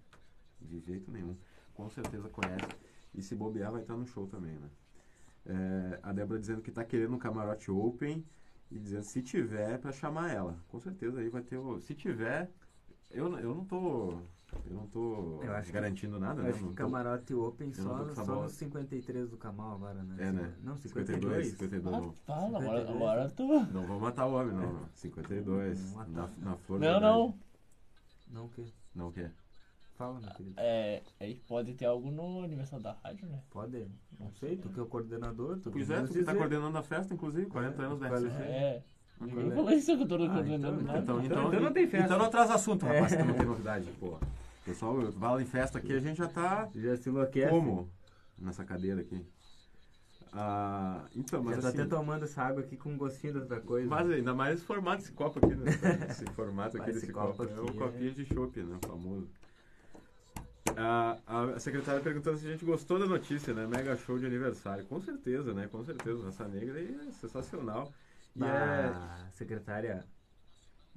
de 0.60 0.78
jeito 0.80 1.10
nenhum. 1.10 1.36
Com 1.74 1.88
certeza 1.90 2.28
conhece. 2.28 2.66
E 3.14 3.22
se 3.22 3.34
bobear, 3.34 3.72
vai 3.72 3.82
estar 3.82 3.96
no 3.96 4.06
show 4.06 4.26
também, 4.26 4.56
né? 4.58 4.70
É, 5.46 6.00
a 6.02 6.12
Débora 6.12 6.38
dizendo 6.38 6.60
que 6.60 6.70
está 6.70 6.84
querendo 6.84 7.14
um 7.14 7.18
camarote 7.18 7.70
open 7.70 8.24
e 8.70 8.78
dizendo 8.78 9.04
se 9.04 9.22
tiver 9.22 9.78
para 9.78 9.92
chamar 9.92 10.32
ela. 10.32 10.58
Com 10.68 10.80
certeza 10.80 11.20
aí 11.20 11.28
vai 11.28 11.42
ter 11.42 11.56
o. 11.56 11.80
Se 11.80 11.94
tiver, 11.94 12.50
eu, 13.10 13.36
eu 13.38 13.54
não 13.54 13.64
tô. 13.64 14.20
Eu 14.64 14.74
não 14.74 14.86
tô 14.88 15.40
eu 15.42 15.52
acho 15.52 15.72
garantindo 15.72 16.14
que, 16.14 16.20
nada, 16.20 16.40
eu 16.40 16.44
né? 16.44 16.50
Acho 16.50 16.68
que 16.68 16.74
camarote 16.74 17.34
open 17.34 17.72
só, 17.72 18.14
só 18.14 18.42
nos 18.42 18.52
53 18.52 19.30
do 19.30 19.36
Camal 19.36 19.74
agora, 19.74 20.02
né? 20.02 20.16
É, 20.18 20.32
né? 20.32 20.54
Não, 20.62 20.76
52. 20.76 21.48
52, 21.50 21.82
52 21.82 21.94
ah, 21.94 22.12
fala, 22.24 22.60
agora, 22.60 22.90
agora 22.90 23.30
tu. 23.30 23.46
Não 23.72 23.86
vou 23.86 24.00
matar 24.00 24.26
o 24.26 24.34
homem, 24.34 24.54
não. 24.54 24.72
não. 24.72 24.88
52. 24.94 25.94
Não, 25.94 26.06
na, 26.08 26.28
na 26.38 26.56
flor 26.56 26.80
Não, 26.80 27.00
não. 27.00 27.38
Não 28.28 28.46
o 28.46 28.48
quê? 28.48 28.64
Não 28.94 29.08
o 29.08 29.12
quê? 29.12 29.30
Fala, 29.94 30.20
meu 30.20 30.30
querido. 30.30 30.54
É, 30.58 31.02
aí 31.20 31.36
pode 31.46 31.74
ter 31.74 31.86
algo 31.86 32.10
no 32.10 32.42
aniversário 32.42 32.82
da 32.82 32.92
rádio, 32.92 33.26
né? 33.28 33.42
Pode, 33.50 33.88
não 34.18 34.30
sei, 34.32 34.56
tu 34.56 34.68
que 34.68 34.78
é 34.78 34.82
o 34.82 34.86
coordenador. 34.86 35.58
Tu 35.60 35.70
pois 35.70 35.90
é, 35.90 36.02
tu 36.02 36.12
que 36.12 36.22
tá 36.22 36.34
coordenando 36.34 36.76
a 36.76 36.82
festa, 36.82 37.14
inclusive, 37.14 37.46
40 37.46 37.82
é, 37.82 37.86
anos 37.86 38.00
da 38.00 38.08
RCC. 38.08 38.42
É. 38.42 38.82
Ninguém 39.20 39.50
falou 39.50 39.70
isso 39.70 39.96
que 39.96 40.02
eu 40.02 40.08
tô 40.08 40.14
ah, 40.16 40.28
coordenando 40.28 40.82
então, 40.82 40.98
então, 41.02 41.24
então, 41.24 41.48
então, 41.48 41.60
não 41.60 41.72
tem 41.72 41.88
festa. 41.88 42.06
Então 42.06 42.18
não 42.18 42.30
traz 42.30 42.50
assunto, 42.50 42.84
rapaz, 42.84 43.12
é. 43.12 43.16
tu 43.16 43.24
não 43.24 43.34
tem 43.34 43.46
novidade, 43.46 43.90
pô. 43.98 44.18
pessoal 44.64 45.12
fala 45.12 45.42
em 45.42 45.46
festa 45.46 45.78
aqui, 45.78 45.92
a 45.92 46.00
gente 46.00 46.18
já 46.18 46.28
tá 46.28 46.68
Já 46.74 46.96
se 46.96 47.08
enlouquece? 47.08 47.50
como 47.50 47.90
nessa 48.38 48.64
cadeira 48.64 49.00
aqui. 49.00 49.24
Ah, 50.32 51.06
então, 51.14 51.42
mas 51.42 51.56
Já 51.56 51.62
tô 51.62 51.68
assim, 51.68 51.80
até 51.80 51.88
tomando 51.88 52.24
essa 52.24 52.42
água 52.42 52.60
aqui 52.62 52.76
com 52.76 52.90
um 52.90 52.98
gostinho 52.98 53.32
de 53.32 53.38
outra 53.38 53.58
coisa. 53.58 53.88
mas 53.88 54.10
ainda 54.10 54.34
mais 54.34 54.56
esse 54.56 54.64
formato 54.64 54.98
desse 54.98 55.12
copo 55.12 55.38
aqui, 55.38 55.54
né? 55.54 55.70
Esse 56.10 56.26
formato 56.26 56.76
aqui 56.76 56.92
desse 56.92 57.10
copo 57.10 57.38
copo, 57.38 57.50
é 57.50 57.60
o 57.60 57.68
aqui 57.68 57.78
copinho 57.78 58.12
de 58.12 58.24
chopp, 58.26 58.62
né? 58.62 58.78
Famoso. 58.86 59.28
A, 60.76 61.16
a 61.54 61.58
secretária 61.58 62.02
perguntando 62.02 62.36
se 62.36 62.46
a 62.46 62.50
gente 62.50 62.64
gostou 62.66 62.98
da 62.98 63.06
notícia, 63.06 63.54
né? 63.54 63.66
Mega 63.66 63.96
show 63.96 64.18
de 64.18 64.26
aniversário. 64.26 64.84
Com 64.84 65.00
certeza, 65.00 65.54
né? 65.54 65.68
Com 65.68 65.82
certeza. 65.82 66.24
Raça 66.24 66.46
Negra 66.48 66.78
aí 66.78 66.98
é 67.08 67.12
sensacional. 67.12 67.90
E 68.38 68.44
é, 68.44 68.46
Ah, 68.46 69.28
secretária, 69.32 70.04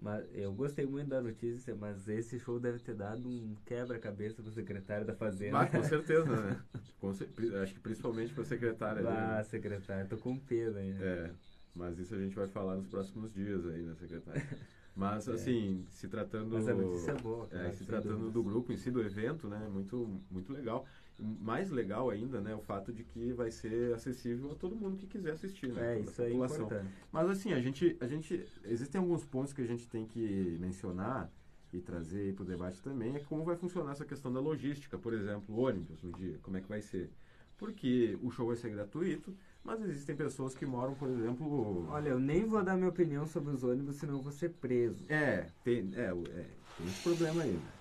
mas 0.02 0.26
eu 0.34 0.54
gostei 0.54 0.86
muito 0.86 1.10
da 1.10 1.22
notícia, 1.22 1.76
mas 1.76 2.08
esse 2.08 2.40
show 2.40 2.60
deve 2.60 2.80
ter 2.80 2.96
dado 2.96 3.28
um 3.28 3.56
quebra-cabeça 3.66 4.42
pro 4.42 4.52
secretário 4.52 5.06
da 5.06 5.14
Fazenda. 5.14 5.58
Bah, 5.60 5.66
com 5.68 5.84
certeza, 5.84 6.26
né? 6.26 6.62
Com 7.00 7.14
cer- 7.14 7.30
acho 7.64 7.74
que 7.76 7.80
principalmente 7.80 8.34
para 8.34 8.44
a 8.44 8.46
secretária. 8.46 9.00
ali, 9.02 9.08
Ah, 9.10 9.38
né? 9.38 9.44
secretário, 9.44 10.10
tô 10.10 10.18
com 10.18 10.38
pena 10.38 10.80
aí. 10.80 10.92
É, 11.02 11.32
mas 11.74 11.98
isso 11.98 12.14
a 12.14 12.18
gente 12.18 12.36
vai 12.36 12.48
falar 12.48 12.76
nos 12.76 12.88
próximos 12.88 13.34
dias 13.34 13.66
aí, 13.66 13.84
né, 13.84 13.96
secretária? 13.96 14.46
Mas, 15.00 15.30
assim, 15.30 15.86
se 15.90 16.08
tratando... 16.08 16.56
Mas 16.56 16.68
é 16.68 16.74
boa. 16.74 17.48
É, 17.52 17.72
se 17.72 17.86
tratando 17.86 18.14
dúvidas. 18.14 18.34
do 18.34 18.44
grupo 18.44 18.74
em 18.74 18.78
si, 18.78 18.92
do 18.92 19.02
evento, 19.02 19.48
né, 19.48 19.70
muito, 19.72 20.20
muito 20.30 20.52
legal. 20.52 20.86
Mais 21.18 21.70
legal 21.70 22.10
ainda, 22.10 22.42
né, 22.42 22.54
o 22.54 22.60
fato 22.60 22.92
de 22.92 23.04
que 23.04 23.32
vai 23.32 23.50
ser 23.50 23.94
acessível 23.94 24.52
a 24.52 24.56
todo 24.56 24.76
mundo 24.76 24.98
que 24.98 25.08
quiser 25.08 25.32
assistir, 25.32 25.72
né? 25.72 25.96
É, 25.96 26.00
isso 26.00 26.22
é 26.22 26.34
importante. 26.34 26.90
Mas 27.12 27.30
assim, 27.30 27.54
a 27.54 27.60
gente, 27.62 27.96
a 28.00 28.08
gente, 28.08 28.46
existem 28.66 29.00
alguns 29.00 29.26
pontos 29.26 29.54
que 29.54 29.62
a 29.62 29.66
gente 29.66 29.88
tem 29.88 30.06
que 30.06 30.58
mencionar 30.60 31.32
e 31.72 31.80
trazer 31.80 32.34
para 32.34 32.44
o 32.44 32.46
debate 32.46 32.82
também, 32.82 33.16
é 33.16 33.20
como 33.20 33.44
vai 33.44 33.56
funcionar 33.56 33.92
essa 33.92 34.06
questão 34.06 34.32
da 34.32 34.40
logística, 34.40 34.98
por 34.98 35.14
exemplo, 35.14 35.58
ônibus 35.58 36.02
no 36.02 36.12
dia, 36.12 36.38
como 36.42 36.58
é 36.58 36.62
que 36.62 36.68
vai 36.68 36.82
ser. 36.82 37.10
Porque 37.58 38.18
o 38.22 38.32
show 38.32 38.48
vai 38.48 38.56
ser 38.56 38.70
gratuito, 38.70 39.36
mas 39.78 39.90
existem 39.90 40.16
pessoas 40.16 40.56
que 40.56 40.66
moram, 40.66 40.96
por 40.96 41.10
exemplo... 41.10 41.88
Olha, 41.90 42.10
eu 42.10 42.20
nem 42.20 42.46
vou 42.46 42.64
dar 42.64 42.76
minha 42.76 42.90
opinião 42.90 43.28
sobre 43.28 43.54
os 43.54 43.64
ônibus, 43.64 43.98
senão 43.98 44.16
eu 44.16 44.22
vou 44.22 44.32
ser 44.32 44.50
preso. 44.50 45.06
É, 45.10 45.46
tem, 45.64 45.92
é, 45.94 46.06
é, 46.06 46.46
tem 46.78 46.88
esse 46.88 47.04
problema 47.04 47.44
aí, 47.44 47.54
né? 47.54 47.72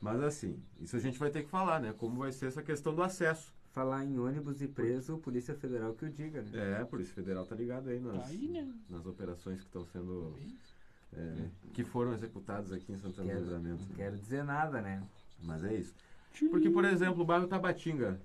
Mas 0.00 0.22
assim, 0.22 0.60
isso 0.80 0.96
a 0.96 1.00
gente 1.00 1.18
vai 1.18 1.30
ter 1.30 1.42
que 1.44 1.48
falar, 1.48 1.80
né? 1.80 1.94
Como 1.96 2.18
vai 2.18 2.32
ser 2.32 2.46
essa 2.46 2.62
questão 2.62 2.94
do 2.94 3.02
acesso. 3.02 3.52
Falar 3.72 4.04
em 4.04 4.18
ônibus 4.18 4.60
e 4.62 4.66
preso, 4.66 5.18
Polícia 5.18 5.54
Federal 5.54 5.94
que 5.94 6.04
o 6.04 6.10
diga, 6.10 6.42
né? 6.42 6.50
É, 6.54 6.82
a 6.82 6.86
Polícia 6.86 7.14
Federal 7.14 7.44
tá 7.46 7.54
ligado 7.54 7.88
aí 7.88 8.00
nas, 8.00 8.22
Tá 8.22 8.28
aí, 8.28 8.48
né? 8.48 8.74
nas 8.88 9.06
operações 9.06 9.60
que 9.60 9.66
estão 9.66 9.84
sendo... 9.86 10.34
é, 11.12 11.48
que 11.72 11.84
foram 11.84 12.12
executadas 12.14 12.72
aqui 12.72 12.92
em 12.92 12.98
Santana 12.98 13.32
do 13.32 13.40
Livramento. 13.40 13.84
não 13.88 13.96
quero 13.96 14.16
dizer 14.16 14.42
nada, 14.42 14.80
né? 14.80 15.02
Mas 15.42 15.62
é 15.64 15.74
isso. 15.74 15.94
Porque, 16.50 16.70
por 16.70 16.84
exemplo, 16.84 17.22
o 17.22 17.24
bairro 17.24 17.46
Tabatinga. 17.48 18.20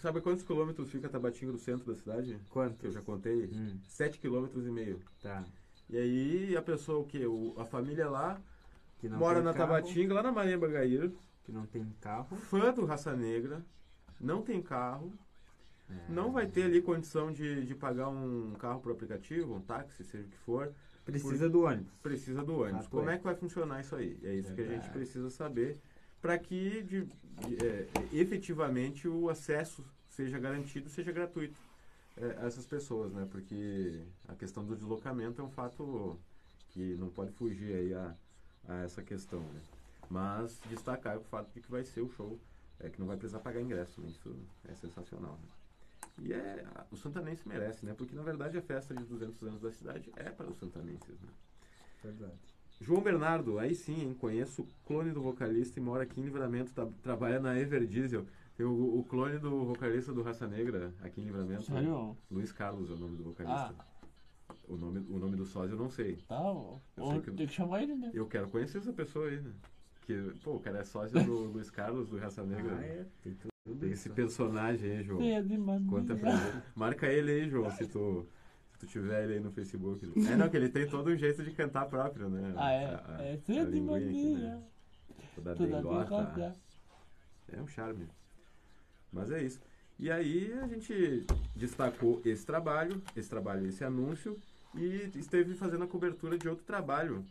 Sabe 0.00 0.20
quantos 0.20 0.42
quilômetros 0.42 0.90
fica 0.90 1.08
Tabatinga 1.08 1.52
do 1.52 1.58
centro 1.58 1.86
da 1.86 1.94
cidade? 1.98 2.38
Quanto? 2.50 2.76
Que 2.78 2.86
eu 2.86 2.92
já 2.92 3.00
contei? 3.00 3.46
Hum, 3.46 3.78
Sete 3.86 4.18
quilômetros 4.18 4.66
e 4.66 4.70
meio. 4.70 5.00
tá. 5.22 5.44
E 5.90 5.96
aí 5.98 6.56
a 6.56 6.62
pessoa, 6.62 7.00
o 7.00 7.04
quê? 7.04 7.26
O, 7.26 7.54
a 7.58 7.64
família 7.64 8.08
lá, 8.08 8.40
mora 9.02 9.42
na 9.42 9.52
carro, 9.52 9.66
Tabatinga, 9.74 10.14
lá 10.14 10.22
na 10.22 10.32
Maria 10.32 10.58
Bagaíra, 10.58 11.12
Que 11.44 11.52
não 11.52 11.66
tem 11.66 11.84
carro. 12.00 12.34
fã 12.36 12.72
do 12.72 12.84
Raça 12.86 13.14
Negra, 13.14 13.62
não 14.18 14.40
tem 14.42 14.62
carro, 14.62 15.12
É, 15.90 15.94
não 16.10 16.32
vai 16.32 16.46
ter 16.46 16.62
ali 16.64 16.80
condição 16.80 17.30
de, 17.32 17.66
de 17.66 17.74
pagar 17.74 18.08
um 18.08 18.54
carro 18.58 18.80
por 18.80 18.92
aplicativo, 18.92 19.54
um 19.54 19.60
táxi, 19.60 20.02
seja 20.04 20.24
o 20.24 20.28
que 20.28 20.38
for, 20.38 20.72
Precisa 21.04 21.48
do 21.50 21.64
ônibus. 21.64 21.92
precisa 22.02 22.42
do 22.44 22.54
ônibus. 22.60 22.84
Fato 22.84 22.90
Como 22.90 23.10
é. 23.10 23.14
é 23.14 23.18
que 23.18 23.24
vai 23.24 23.34
funcionar 23.34 23.80
isso 23.80 23.94
aí? 23.96 24.16
É 24.22 24.34
isso 24.34 24.54
que 24.54 24.60
a 24.60 24.64
gente 24.64 24.70
Verdade. 24.74 24.90
precisa 24.92 25.28
saber 25.30 25.78
para 26.22 26.38
que 26.38 26.82
de- 26.84 27.04
de- 27.04 27.66
é, 27.66 27.88
efetivamente 28.12 29.08
o 29.08 29.28
acesso 29.28 29.84
seja 30.08 30.38
garantido, 30.38 30.88
seja 30.88 31.10
gratuito 31.12 31.58
é, 32.16 32.38
a 32.42 32.46
essas 32.46 32.64
pessoas, 32.66 33.12
né? 33.12 33.26
Porque 33.30 34.00
a 34.28 34.34
questão 34.34 34.64
do 34.64 34.76
deslocamento 34.76 35.40
é 35.42 35.44
um 35.44 35.50
fato 35.50 36.18
que 36.70 36.94
não 36.94 37.10
pode 37.10 37.32
fugir 37.32 37.74
aí 37.74 37.94
a, 37.94 38.14
a 38.68 38.76
essa 38.84 39.02
questão, 39.02 39.40
né? 39.40 39.60
Mas 40.08 40.60
destacar 40.68 41.18
o 41.18 41.24
fato 41.24 41.50
de 41.52 41.60
que 41.60 41.70
vai 41.70 41.84
ser 41.84 42.02
o 42.02 42.10
show, 42.10 42.38
é, 42.80 42.88
que 42.88 43.00
não 43.00 43.06
vai 43.06 43.16
precisar 43.16 43.40
pagar 43.40 43.60
ingresso, 43.60 44.00
né? 44.00 44.08
Isso 44.08 44.34
é 44.68 44.74
sensacional, 44.74 45.32
né? 45.42 45.48
E 46.18 46.32
é, 46.34 46.64
o 46.90 46.96
santanense 46.96 47.48
merece, 47.48 47.84
né? 47.86 47.94
Porque 47.94 48.14
na 48.14 48.22
verdade 48.22 48.56
a 48.58 48.62
festa 48.62 48.94
de 48.94 49.02
200 49.04 49.42
anos 49.42 49.60
da 49.62 49.72
cidade 49.72 50.12
é 50.16 50.30
para 50.30 50.48
os 50.48 50.58
santanenses, 50.58 51.18
né? 51.20 51.28
Verdade. 52.04 52.51
João 52.82 53.00
Bernardo, 53.00 53.58
aí 53.58 53.74
sim, 53.74 54.00
hein? 54.02 54.14
conheço 54.18 54.62
o 54.62 54.68
clone 54.86 55.10
do 55.12 55.22
vocalista 55.22 55.78
e 55.78 55.82
mora 55.82 56.02
aqui 56.02 56.20
em 56.20 56.24
Livramento, 56.24 56.72
tá- 56.72 56.88
trabalha 57.02 57.38
na 57.40 57.58
Everdiesel. 57.58 58.26
Tem 58.56 58.66
o, 58.66 58.98
o 58.98 59.04
clone 59.04 59.38
do 59.38 59.64
vocalista 59.64 60.12
do 60.12 60.20
Raça 60.22 60.46
Negra 60.46 60.92
aqui 61.02 61.20
em 61.20 61.24
Livramento. 61.24 61.62
Sério? 61.62 62.16
Luiz 62.30 62.52
Carlos 62.52 62.90
é 62.90 62.92
o 62.94 62.96
nome 62.96 63.16
do 63.16 63.24
vocalista. 63.24 63.74
Ah, 63.78 64.54
O, 64.68 64.76
nome, 64.76 64.98
o 65.08 65.18
nome 65.18 65.36
do 65.36 65.44
sósia 65.46 65.74
eu 65.74 65.78
não 65.78 65.88
sei. 65.88 66.16
tá. 66.28 66.40
ó. 66.40 66.78
Eu 66.96 67.06
sei 67.06 67.20
que- 67.20 67.30
Tem 67.30 67.46
que 67.46 67.52
chamar 67.52 67.82
ele, 67.82 67.94
né? 67.94 68.10
Eu 68.12 68.26
quero 68.26 68.48
conhecer 68.48 68.78
essa 68.78 68.92
pessoa 68.92 69.28
aí, 69.28 69.40
né? 69.40 69.50
Que, 70.04 70.32
pô, 70.42 70.56
o 70.56 70.60
cara 70.60 70.78
é 70.80 70.84
sósia 70.84 71.22
do 71.22 71.32
Luiz 71.52 71.70
Carlos, 71.70 72.08
do 72.08 72.18
Raça 72.18 72.42
Negra. 72.44 72.76
Ah, 72.78 72.84
é, 72.84 73.06
tem 73.22 73.34
tudo 73.34 73.78
Tem 73.78 73.90
esse 73.92 74.10
personagem 74.10 74.90
aí, 74.98 75.02
João. 75.04 75.22
É 75.22 75.40
de 75.40 75.56
mania. 75.56 75.88
Conta 75.88 76.14
pra 76.16 76.30
ele. 76.32 76.62
Marca 76.74 77.06
ele 77.06 77.30
aí, 77.30 77.48
João, 77.48 77.70
se 77.70 77.86
tu, 77.86 78.26
tu 78.82 78.86
tiver 78.86 79.22
ele 79.24 79.34
aí 79.34 79.40
no 79.40 79.52
Facebook. 79.52 80.12
É, 80.28 80.36
não, 80.36 80.48
que 80.48 80.56
ele 80.56 80.68
tem 80.68 80.88
todo 80.88 81.08
um 81.08 81.16
jeito 81.16 81.42
de 81.44 81.52
cantar 81.52 81.86
próprio, 81.86 82.28
né? 82.28 82.52
Ah, 82.56 82.72
é? 82.72 82.84
A- 82.86 83.16
a- 83.18 83.22
é 83.22 83.36
cedo 83.38 83.70
de 83.70 83.80
né? 83.80 84.62
Toda 85.36 85.54
Toda 85.54 85.76
bengota. 85.76 86.56
É 87.52 87.60
um 87.60 87.66
charme. 87.68 88.08
Mas 89.12 89.30
é 89.30 89.42
isso. 89.42 89.60
E 89.98 90.10
aí 90.10 90.52
a 90.54 90.66
gente 90.66 91.24
destacou 91.54 92.20
esse 92.24 92.44
trabalho, 92.44 93.00
esse 93.14 93.28
trabalho, 93.28 93.66
esse 93.68 93.84
anúncio, 93.84 94.36
e 94.74 95.10
esteve 95.14 95.54
fazendo 95.54 95.84
a 95.84 95.86
cobertura 95.86 96.36
de 96.36 96.48
outro 96.48 96.64
trabalho 96.64 97.24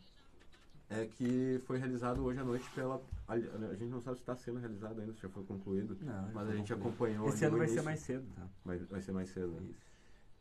é, 0.89 1.05
que 1.05 1.59
foi 1.65 1.79
realizado 1.79 2.23
hoje 2.23 2.39
à 2.39 2.43
noite 2.45 2.65
pela. 2.73 3.01
A, 3.27 3.33
a 3.33 3.75
gente 3.75 3.89
não 3.89 4.01
sabe 4.01 4.17
se 4.17 4.21
está 4.21 4.35
sendo 4.37 4.59
realizado 4.59 4.99
ainda, 5.01 5.11
se 5.13 5.21
já 5.21 5.29
foi 5.29 5.43
concluído. 5.43 5.97
Não, 6.01 6.31
Mas 6.33 6.49
a 6.49 6.55
gente 6.55 6.73
concluí. 6.73 6.87
acompanhou. 6.89 7.27
Esse 7.29 7.43
ano 7.45 7.53
no 7.53 7.57
vai 7.57 7.67
ser 7.67 7.73
início. 7.73 7.85
mais 7.85 7.99
cedo, 7.99 8.25
tá? 8.35 8.47
Vai, 8.63 8.77
vai 8.77 9.01
ser 9.01 9.11
mais 9.11 9.29
cedo. 9.29 9.47
né? 9.47 9.61
Isso. 9.69 9.90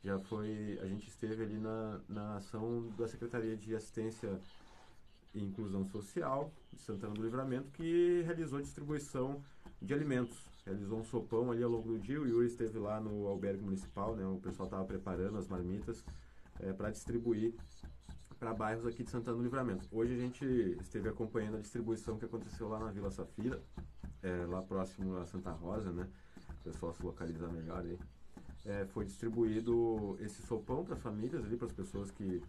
Já 0.02 0.18
foi. 0.18 0.78
A 0.82 0.86
gente 0.86 1.08
esteve 1.08 1.42
ali 1.42 1.58
na, 1.58 2.00
na 2.08 2.36
ação 2.36 2.88
da 2.96 3.06
Secretaria 3.06 3.56
de 3.56 3.74
Assistência 3.74 4.40
e 5.34 5.42
Inclusão 5.44 5.84
Social 5.86 6.50
de 6.72 6.80
Santana 6.80 7.14
do 7.14 7.22
Livramento, 7.22 7.70
que 7.72 8.22
realizou 8.22 8.60
distribuição 8.60 9.42
de 9.80 9.92
alimentos. 9.92 10.46
Realizou 10.64 10.98
um 10.98 11.04
sopão 11.04 11.50
ali 11.50 11.62
ao 11.62 11.70
longo 11.70 11.88
do 11.88 11.98
dia. 11.98 12.20
O 12.20 12.26
Yuri 12.26 12.46
esteve 12.46 12.78
lá 12.78 13.00
no 13.00 13.26
albergue 13.26 13.62
municipal, 13.62 14.16
né? 14.16 14.26
O 14.26 14.38
pessoal 14.38 14.66
estava 14.66 14.84
preparando 14.84 15.38
as 15.38 15.48
marmitas 15.48 16.04
para 16.76 16.90
distribuir 16.90 17.54
para 18.38 18.54
bairros 18.54 18.86
aqui 18.86 19.02
de 19.02 19.10
Santana 19.10 19.36
do 19.36 19.42
Livramento. 19.42 19.86
Hoje 19.92 20.14
a 20.14 20.18
gente 20.18 20.44
esteve 20.80 21.10
acompanhando 21.10 21.58
a 21.58 21.60
distribuição 21.60 22.18
que 22.18 22.24
aconteceu 22.24 22.68
lá 22.68 22.78
na 22.78 22.90
Vila 22.90 23.10
Safira, 23.10 23.62
é, 24.22 24.46
lá 24.46 24.62
próximo 24.62 25.16
a 25.18 25.26
Santa 25.26 25.50
Rosa, 25.50 25.92
né? 25.92 26.08
O 26.60 26.64
pessoal 26.64 26.94
se 26.94 27.02
localizar 27.02 27.48
melhor 27.48 27.80
aí 27.80 27.98
é, 28.64 28.84
foi 28.86 29.04
distribuído 29.04 30.16
esse 30.20 30.42
sopão 30.42 30.84
para 30.84 30.94
as 30.94 31.00
famílias 31.00 31.44
ali, 31.44 31.56
para 31.56 31.66
as 31.66 31.72
pessoas 31.72 32.10
que, 32.10 32.42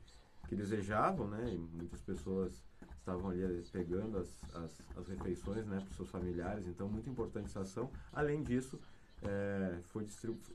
que 0.47 0.55
desejavam, 0.55 1.27
né? 1.27 1.53
E 1.53 1.57
muitas 1.57 2.01
pessoas 2.01 2.63
estavam 2.99 3.29
ali 3.29 3.43
eh, 3.43 3.63
pegando 3.71 4.17
as, 4.17 4.43
as, 4.55 4.81
as 4.97 5.07
refeições, 5.07 5.65
né, 5.65 5.77
para 5.77 5.89
os 5.89 5.95
seus 5.95 6.09
familiares. 6.09 6.67
Então, 6.67 6.87
muito 6.87 7.09
importante 7.09 7.45
essa 7.45 7.61
ação. 7.61 7.89
Além 8.13 8.43
disso, 8.43 8.79
é, 9.23 9.79
foi 9.89 10.05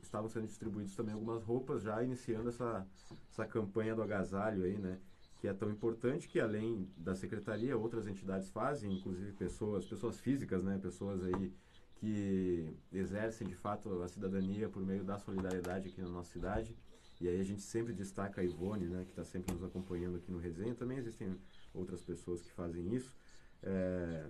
estavam 0.01 0.29
sendo 0.29 0.47
distribuídos 0.47 0.95
também 0.95 1.13
algumas 1.13 1.43
roupas, 1.43 1.83
já 1.83 2.01
iniciando 2.03 2.49
essa, 2.49 2.85
essa 3.31 3.45
campanha 3.45 3.95
do 3.95 4.01
agasalho 4.01 4.63
aí, 4.63 4.77
né? 4.77 4.99
Que 5.39 5.47
é 5.47 5.53
tão 5.53 5.69
importante 5.69 6.27
que 6.27 6.39
além 6.39 6.89
da 6.97 7.15
secretaria, 7.15 7.77
outras 7.77 8.07
entidades 8.07 8.49
fazem, 8.49 8.93
inclusive 8.93 9.31
pessoas, 9.33 9.85
pessoas 9.85 10.19
físicas, 10.19 10.63
né? 10.63 10.79
Pessoas 10.81 11.23
aí 11.23 11.53
que 11.99 12.73
exercem 12.91 13.47
de 13.47 13.55
fato 13.55 14.01
a 14.01 14.07
cidadania 14.07 14.69
por 14.69 14.85
meio 14.85 15.03
da 15.03 15.17
solidariedade 15.17 15.89
aqui 15.89 16.01
na 16.01 16.09
nossa 16.09 16.31
cidade. 16.31 16.75
E 17.19 17.27
aí 17.27 17.39
a 17.39 17.43
gente 17.43 17.61
sempre 17.61 17.93
destaca 17.93 18.41
a 18.41 18.43
Ivone, 18.43 18.87
né, 18.87 19.03
que 19.03 19.09
está 19.09 19.23
sempre 19.23 19.53
nos 19.53 19.63
acompanhando 19.63 20.17
aqui 20.17 20.31
no 20.31 20.37
Resenha. 20.37 20.75
Também 20.75 20.97
existem 20.97 21.35
outras 21.73 22.03
pessoas 22.03 22.41
que 22.41 22.51
fazem 22.51 22.93
isso. 22.93 23.15
É, 23.63 24.27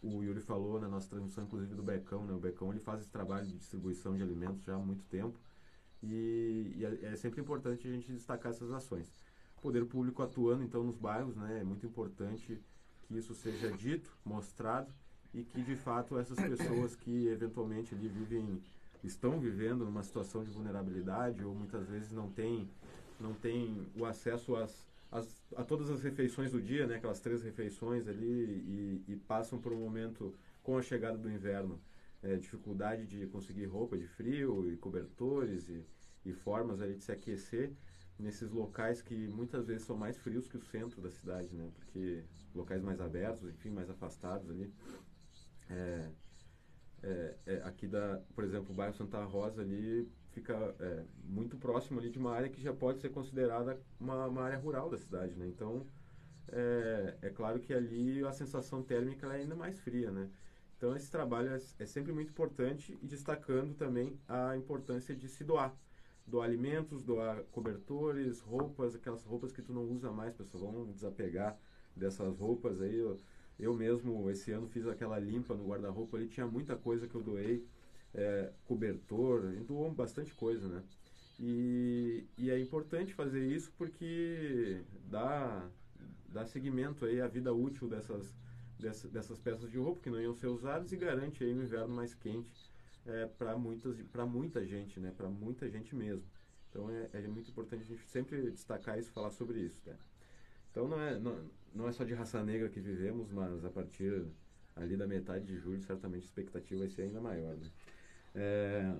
o 0.00 0.22
Yuri 0.22 0.40
falou 0.40 0.80
na 0.80 0.88
nossa 0.88 1.08
transmissão, 1.08 1.44
inclusive, 1.44 1.74
do 1.74 1.82
Becão. 1.82 2.24
Né? 2.24 2.32
O 2.32 2.38
Becão 2.38 2.70
ele 2.70 2.78
faz 2.78 3.00
esse 3.00 3.10
trabalho 3.10 3.46
de 3.46 3.56
distribuição 3.56 4.16
de 4.16 4.22
alimentos 4.22 4.62
já 4.62 4.76
há 4.76 4.78
muito 4.78 5.04
tempo. 5.06 5.36
E, 6.02 6.74
e 6.76 6.84
é, 6.84 7.12
é 7.12 7.16
sempre 7.16 7.40
importante 7.40 7.88
a 7.88 7.90
gente 7.90 8.12
destacar 8.12 8.52
essas 8.52 8.70
ações. 8.70 9.10
Poder 9.60 9.84
público 9.86 10.22
atuando, 10.22 10.62
então, 10.62 10.84
nos 10.84 10.96
bairros, 10.96 11.34
né, 11.34 11.60
é 11.60 11.64
muito 11.64 11.84
importante 11.84 12.62
que 13.02 13.16
isso 13.16 13.34
seja 13.34 13.72
dito, 13.72 14.16
mostrado 14.24 14.92
e 15.34 15.42
que 15.44 15.62
de 15.62 15.76
fato 15.76 16.18
essas 16.18 16.38
pessoas 16.38 16.94
que 16.96 17.26
eventualmente 17.28 17.94
ali 17.94 18.08
vivem 18.08 18.62
estão 19.02 19.38
vivendo 19.38 19.84
numa 19.84 20.02
situação 20.02 20.44
de 20.44 20.50
vulnerabilidade 20.50 21.44
ou 21.44 21.54
muitas 21.54 21.86
vezes 21.88 22.12
não 22.12 22.30
têm 22.30 22.68
não 23.20 23.34
tem 23.34 23.86
o 23.96 24.04
acesso 24.04 24.56
às, 24.56 24.86
às, 25.10 25.44
a 25.56 25.62
todas 25.62 25.88
as 25.88 26.02
refeições 26.02 26.50
do 26.50 26.60
dia, 26.60 26.86
né, 26.86 26.96
aquelas 26.96 27.20
três 27.20 27.42
refeições 27.42 28.08
ali 28.08 28.24
e, 28.26 29.04
e 29.08 29.16
passam 29.16 29.58
por 29.58 29.72
um 29.72 29.78
momento 29.78 30.34
com 30.62 30.76
a 30.76 30.82
chegada 30.82 31.16
do 31.16 31.30
inverno, 31.30 31.80
é, 32.22 32.36
dificuldade 32.36 33.06
de 33.06 33.26
conseguir 33.26 33.66
roupa 33.66 33.96
de 33.96 34.06
frio 34.06 34.68
e 34.72 34.76
cobertores 34.76 35.68
e, 35.68 35.84
e 36.24 36.32
formas 36.32 36.80
ali 36.80 36.94
de 36.94 37.04
se 37.04 37.12
aquecer 37.12 37.70
nesses 38.18 38.50
locais 38.50 39.02
que 39.02 39.28
muitas 39.28 39.66
vezes 39.66 39.86
são 39.86 39.96
mais 39.96 40.16
frios 40.16 40.48
que 40.48 40.56
o 40.56 40.62
centro 40.62 41.00
da 41.00 41.10
cidade, 41.10 41.54
né? 41.54 41.68
Porque 41.74 42.22
locais 42.54 42.82
mais 42.82 43.00
abertos, 43.00 43.48
enfim, 43.48 43.70
mais 43.70 43.90
afastados 43.90 44.48
ali. 44.48 44.72
É, 45.74 46.10
é, 47.02 47.36
é, 47.46 47.62
aqui 47.64 47.86
da, 47.86 48.20
por 48.34 48.44
exemplo, 48.44 48.72
o 48.72 48.74
bairro 48.74 48.94
Santa 48.94 49.22
Rosa 49.24 49.60
ali 49.60 50.08
fica 50.30 50.74
é, 50.80 51.04
muito 51.24 51.56
próximo 51.56 52.00
ali 52.00 52.10
de 52.10 52.18
uma 52.18 52.32
área 52.32 52.48
que 52.48 52.60
já 52.60 52.72
pode 52.72 53.00
ser 53.00 53.10
considerada 53.10 53.78
uma, 54.00 54.26
uma 54.26 54.42
área 54.42 54.58
rural 54.58 54.88
da 54.88 54.96
cidade, 54.96 55.34
né? 55.36 55.46
Então, 55.46 55.86
é, 56.48 57.18
é, 57.22 57.30
claro 57.30 57.60
que 57.60 57.74
ali 57.74 58.24
a 58.24 58.32
sensação 58.32 58.82
térmica 58.82 59.26
é 59.28 59.42
ainda 59.42 59.54
mais 59.54 59.78
fria, 59.80 60.10
né? 60.10 60.30
Então, 60.76 60.96
esse 60.96 61.10
trabalho 61.10 61.50
é, 61.50 61.60
é 61.78 61.86
sempre 61.86 62.12
muito 62.12 62.30
importante 62.30 62.98
e 63.02 63.06
destacando 63.06 63.74
também 63.74 64.18
a 64.28 64.56
importância 64.56 65.14
de 65.14 65.28
se 65.28 65.44
doar. 65.44 65.74
Doar 66.26 66.46
alimentos, 66.48 67.04
doar 67.04 67.42
cobertores, 67.52 68.40
roupas, 68.40 68.94
aquelas 68.94 69.24
roupas 69.24 69.52
que 69.52 69.62
tu 69.62 69.72
não 69.72 69.84
usa 69.84 70.10
mais, 70.10 70.34
pessoal, 70.34 70.72
vão 70.72 70.90
desapegar 70.90 71.58
dessas 71.94 72.38
roupas 72.38 72.80
aí. 72.80 72.98
Eu, 73.58 73.74
mesmo, 73.74 74.30
esse 74.30 74.50
ano, 74.52 74.68
fiz 74.68 74.86
aquela 74.86 75.18
limpa 75.18 75.54
no 75.54 75.66
guarda-roupa 75.66 76.16
ali, 76.16 76.28
tinha 76.28 76.46
muita 76.46 76.76
coisa 76.76 77.06
que 77.06 77.14
eu 77.14 77.22
doei, 77.22 77.64
é, 78.12 78.52
cobertor, 78.64 79.46
a 79.46 79.52
gente 79.52 79.66
doou 79.66 79.90
bastante 79.92 80.34
coisa, 80.34 80.68
né? 80.68 80.82
E, 81.38 82.24
e 82.38 82.50
é 82.50 82.58
importante 82.58 83.12
fazer 83.12 83.44
isso 83.44 83.72
porque 83.76 84.82
dá, 85.06 85.68
dá 86.28 86.46
seguimento 86.46 87.04
aí 87.04 87.20
à 87.20 87.26
vida 87.26 87.52
útil 87.52 87.88
dessas, 87.88 88.34
dessas, 88.78 89.10
dessas 89.10 89.38
peças 89.40 89.70
de 89.70 89.78
roupa 89.78 90.00
que 90.00 90.10
não 90.10 90.20
iam 90.20 90.34
ser 90.34 90.46
usadas 90.46 90.92
e 90.92 90.96
garante 90.96 91.42
aí 91.42 91.52
um 91.52 91.62
inverno 91.62 91.94
mais 91.94 92.14
quente 92.14 92.72
é, 93.06 93.26
para 93.26 93.56
muita 94.26 94.64
gente, 94.64 95.00
né? 95.00 95.12
Para 95.16 95.28
muita 95.28 95.68
gente 95.68 95.94
mesmo. 95.94 96.24
Então 96.70 96.88
é, 96.90 97.08
é 97.12 97.28
muito 97.28 97.50
importante 97.50 97.82
a 97.82 97.86
gente 97.86 98.08
sempre 98.08 98.50
destacar 98.50 98.98
isso, 98.98 99.12
falar 99.12 99.30
sobre 99.30 99.60
isso, 99.60 99.80
tá? 99.82 99.94
Então 100.70 100.88
não 100.88 101.00
é 101.00 101.18
não, 101.18 101.38
não 101.74 101.88
é 101.88 101.92
só 101.92 102.04
de 102.04 102.14
raça 102.14 102.42
negra 102.42 102.68
que 102.68 102.80
vivemos, 102.80 103.30
mas 103.30 103.64
a 103.64 103.70
partir 103.70 104.24
ali 104.76 104.96
da 104.96 105.06
metade 105.06 105.44
de 105.44 105.56
julho, 105.56 105.80
certamente 105.82 106.22
a 106.22 106.26
expectativa 106.26 106.80
vai 106.80 106.88
ser 106.88 107.02
ainda 107.02 107.20
maior, 107.20 107.56
né? 107.56 107.70
É, 108.34 108.94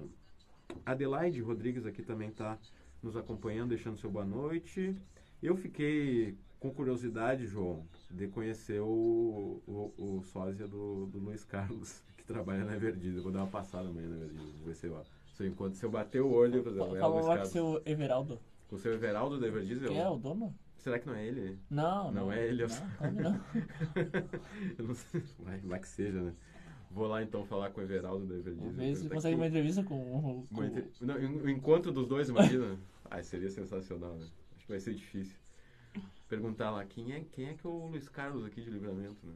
Adelaide 0.84 1.40
Rodrigues 1.40 1.86
aqui 1.86 2.02
também 2.02 2.28
está 2.28 2.58
nos 3.02 3.16
acompanhando, 3.16 3.70
deixando 3.70 3.98
seu 3.98 4.10
boa 4.10 4.24
noite. 4.24 4.96
Eu 5.42 5.56
fiquei 5.56 6.36
com 6.58 6.70
curiosidade, 6.70 7.46
João, 7.46 7.86
de 8.10 8.26
conhecer 8.28 8.80
o, 8.80 9.60
o, 9.66 9.92
o 9.98 10.22
sósia 10.22 10.66
do, 10.66 11.06
do 11.06 11.18
Luiz 11.18 11.44
Carlos, 11.44 12.02
que 12.16 12.24
trabalha 12.24 12.64
na 12.64 12.74
Everdiz. 12.74 13.16
Eu 13.16 13.22
vou 13.22 13.32
dar 13.32 13.40
uma 13.40 13.48
passada 13.48 13.88
amanhã 13.88 14.08
na 14.08 14.16
Everdiz, 14.16 14.50
vou 14.52 14.66
ver 14.66 14.74
se 14.74 14.86
eu, 14.86 15.02
se 15.34 15.42
eu 15.42 15.46
encontro. 15.48 15.76
Se 15.76 15.84
eu 15.84 15.90
bater 15.90 16.22
o 16.22 16.30
olho, 16.30 16.62
por 16.62 16.72
exemplo, 16.72 16.96
é 16.96 17.04
o 17.04 17.08
Luiz 17.08 17.26
lá 17.26 17.26
com 17.26 17.32
o 17.32 17.34
Carlos. 17.34 17.48
seu 17.50 17.82
Everaldo. 17.84 18.40
Com 18.68 18.76
o 18.76 18.78
seu 18.78 18.92
Everaldo 18.94 19.38
da 19.38 19.46
Everdiz? 19.46 19.82
Quem 19.86 20.00
é 20.00 20.08
o 20.08 20.16
dono? 20.16 20.54
Será 20.84 20.98
que 20.98 21.06
não 21.06 21.14
é 21.14 21.26
ele? 21.26 21.58
Não, 21.70 22.12
Não 22.12 22.30
é 22.30 22.46
ele, 22.46 22.62
eu 22.62 22.68
Não, 22.68 23.12
não. 23.32 23.40
eu 24.78 24.84
não 24.84 24.94
sei, 24.94 25.22
vai, 25.38 25.58
vai 25.60 25.80
que 25.80 25.88
seja, 25.88 26.20
né? 26.20 26.34
Vou 26.90 27.06
lá 27.06 27.22
então 27.22 27.42
falar 27.46 27.70
com 27.70 27.80
o 27.80 27.84
Everaldo 27.84 28.26
da 28.26 28.34
Everdiz. 28.34 28.60
Vamos 28.62 28.76
ver 28.76 28.94
se 28.94 29.08
Tá 29.08 29.14
consegue 29.14 29.34
uma 29.34 29.46
entrevista 29.46 29.82
com, 29.82 30.46
com 30.46 30.46
Uma 30.54 30.66
entre- 30.66 30.90
Não, 31.00 31.14
o 31.16 31.48
encontro 31.48 31.90
dos 31.90 32.06
dois, 32.06 32.28
imagina. 32.28 32.78
Ai, 33.10 33.24
seria 33.24 33.48
sensacional, 33.48 34.14
né? 34.16 34.26
Acho 34.56 34.66
que 34.66 34.72
vai 34.72 34.78
ser 34.78 34.92
difícil. 34.92 35.38
Perguntar 36.28 36.70
lá 36.70 36.84
quem 36.84 37.14
é, 37.14 37.24
quem 37.32 37.46
é 37.48 37.54
que 37.54 37.66
é 37.66 37.70
o 37.70 37.86
Luiz 37.86 38.06
Carlos 38.10 38.44
aqui 38.44 38.60
de 38.60 38.68
livramento, 38.68 39.26
né? 39.26 39.32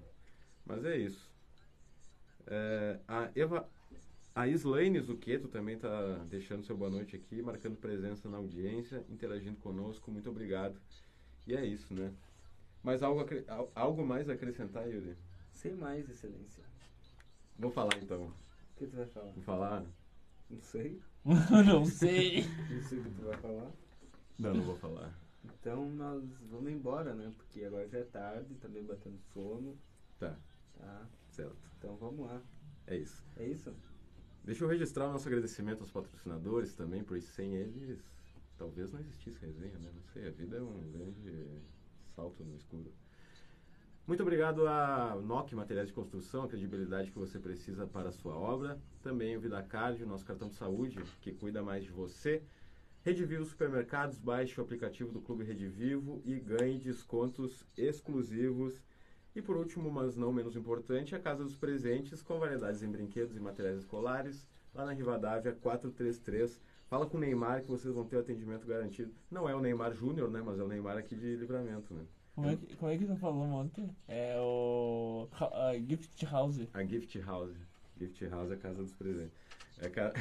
Mas 0.67 0.85
é 0.85 0.99
isso. 0.99 1.33
É, 2.47 3.01
a 3.09 3.31
Eva. 3.35 3.67
A 4.35 4.47
Islaine 4.47 5.01
Zucchetto 5.01 5.49
também 5.49 5.77
está 5.77 6.19
deixando 6.29 6.63
seu 6.63 6.77
boa 6.77 6.91
noite 6.91 7.17
aqui, 7.17 7.41
marcando 7.41 7.77
presença 7.77 8.29
na 8.29 8.37
audiência, 8.37 9.03
interagindo 9.09 9.57
conosco. 9.57 10.11
Muito 10.13 10.29
obrigado. 10.29 10.79
E 11.49 11.57
é 11.57 11.65
isso, 11.65 11.95
né? 11.95 12.13
Mas 12.83 13.03
algo, 13.03 13.25
algo 13.75 14.07
mais 14.07 14.29
a 14.29 14.35
acrescentar, 14.35 14.87
Yuri? 14.87 15.17
Sem 15.55 15.75
mais, 15.75 16.09
excelência. 16.09 16.63
Vou 17.59 17.71
falar 17.71 17.97
então. 18.03 18.27
O 18.27 18.33
que 18.77 18.87
tu 18.87 18.97
vai 18.97 19.07
falar? 19.07 19.33
Vou 19.33 19.43
falar? 19.43 19.85
Não 20.51 20.61
sei. 20.61 21.01
não 21.25 21.85
sei. 21.87 22.45
Não 22.71 22.83
sei 22.83 22.99
o 22.99 23.03
que 23.05 23.11
tu 23.11 23.23
vai 23.23 23.37
falar. 23.39 23.73
Não, 24.39 24.55
não 24.55 24.63
vou 24.63 24.77
falar. 24.77 25.19
Então 25.43 25.89
nós 25.91 26.23
vamos 26.51 26.71
embora, 26.71 27.15
né? 27.15 27.33
Porque 27.37 27.65
agora 27.65 27.89
já 27.89 27.99
é 27.99 28.05
tarde, 28.05 28.55
tá 28.57 28.69
meio 28.69 28.85
batendo 28.85 29.19
sono. 29.33 29.77
Tá, 30.19 30.37
Tá? 30.77 31.07
certo. 31.31 31.57
Então 31.79 31.97
vamos 31.97 32.27
lá. 32.27 32.43
É 32.87 32.97
isso. 32.97 33.25
É 33.37 33.47
isso? 33.47 33.75
Deixa 34.45 34.65
eu 34.65 34.69
registrar 34.69 35.09
o 35.09 35.13
nosso 35.13 35.27
agradecimento 35.29 35.81
aos 35.81 35.91
patrocinadores 35.91 36.75
também, 36.75 37.03
pois 37.03 37.25
sem 37.25 37.55
eles 37.55 37.99
talvez 38.59 38.93
não 38.93 39.01
existisse 39.01 39.39
resenha, 39.41 39.79
né? 39.79 39.91
Não 39.95 40.03
sei, 40.13 40.27
a 40.27 40.31
vida 40.31 40.57
é 40.57 40.61
um 40.61 40.91
grande 40.91 41.47
salto 42.15 42.45
no 42.45 42.57
escuro. 42.57 42.93
Muito 44.07 44.23
obrigado 44.23 44.67
a 44.67 45.21
NOC 45.23 45.55
Materiais 45.55 45.89
de 45.89 45.95
Construção, 45.95 46.45
a 46.45 46.49
credibilidade 46.49 47.11
que 47.11 47.19
você 47.19 47.39
precisa 47.39 47.87
para 47.87 48.09
a 48.09 48.13
sua 48.13 48.35
obra. 48.35 48.81
Também 49.03 49.37
o 49.37 49.41
VidaCard, 49.41 50.03
o 50.03 50.07
nosso 50.07 50.25
cartão 50.25 50.49
de 50.49 50.55
saúde, 50.55 50.99
que 51.21 51.33
cuida 51.33 51.63
mais 51.63 51.85
de 51.85 51.91
você. 51.91 52.43
Rede 53.03 53.25
Vivo 53.25 53.45
Supermercados, 53.45 54.19
baixe 54.19 54.59
o 54.59 54.65
aplicativo 54.65 55.13
do 55.13 55.21
Clube 55.21 55.45
Rede 55.45 55.69
Vivo 55.69 56.21
e 56.25 56.41
ganhe 56.41 56.79
descontos 56.79 57.65
exclusivos. 57.77 58.83
E 59.37 59.43
por 59.43 59.57
último, 59.57 59.91
mas 59.91 60.17
não 60.17 60.33
menos 60.33 60.57
importante, 60.57 61.15
a 61.15 61.21
Casa 61.21 61.45
dos 61.45 61.57
Presentes, 61.57 62.23
com 62.23 62.39
variedades 62.39 62.83
em 62.83 62.91
brinquedos 62.91 63.37
e 63.37 63.41
materiais 63.41 63.79
escolares, 63.79 64.49
lá 64.75 64.85
na 64.87 64.93
Rivadavia 64.93 65.53
433. 65.53 66.61
Fala 66.89 67.07
com 67.07 67.19
o 67.19 67.21
Neymar 67.21 67.63
que 67.63 67.69
vocês 67.69 67.95
vão 67.95 68.05
ter 68.05 68.17
o 68.17 68.21
atendimento 68.21 68.67
garantido. 68.67 69.13
Não 69.31 69.49
é 69.49 69.55
o 69.55 69.61
Neymar 69.61 69.95
Júnior, 69.95 70.31
né? 70.31 70.43
Mas 70.45 70.59
é 70.59 70.63
o 70.63 70.69
Neymar 70.69 70.97
aqui 70.97 71.15
de 71.15 71.37
livramento, 71.37 71.93
né? 71.93 72.03
Como 72.35 72.49
é, 72.49 72.57
que, 72.57 72.77
como 72.77 72.91
é 72.91 72.97
que 72.97 73.05
tu 73.05 73.17
falou 73.17 73.43
ontem? 73.43 73.95
É 74.07 74.37
o 74.39 75.29
a 75.41 75.75
Gift 75.75 76.25
House. 76.25 76.67
A 76.73 76.85
Gift 76.85 77.19
House. 77.21 77.57
Gift 77.99 78.27
House 78.29 78.51
é 78.51 78.55
a 78.55 78.57
casa 78.57 78.83
dos 78.83 78.95
presentes. 78.95 79.37
É 79.81 79.89
ca... 79.89 80.13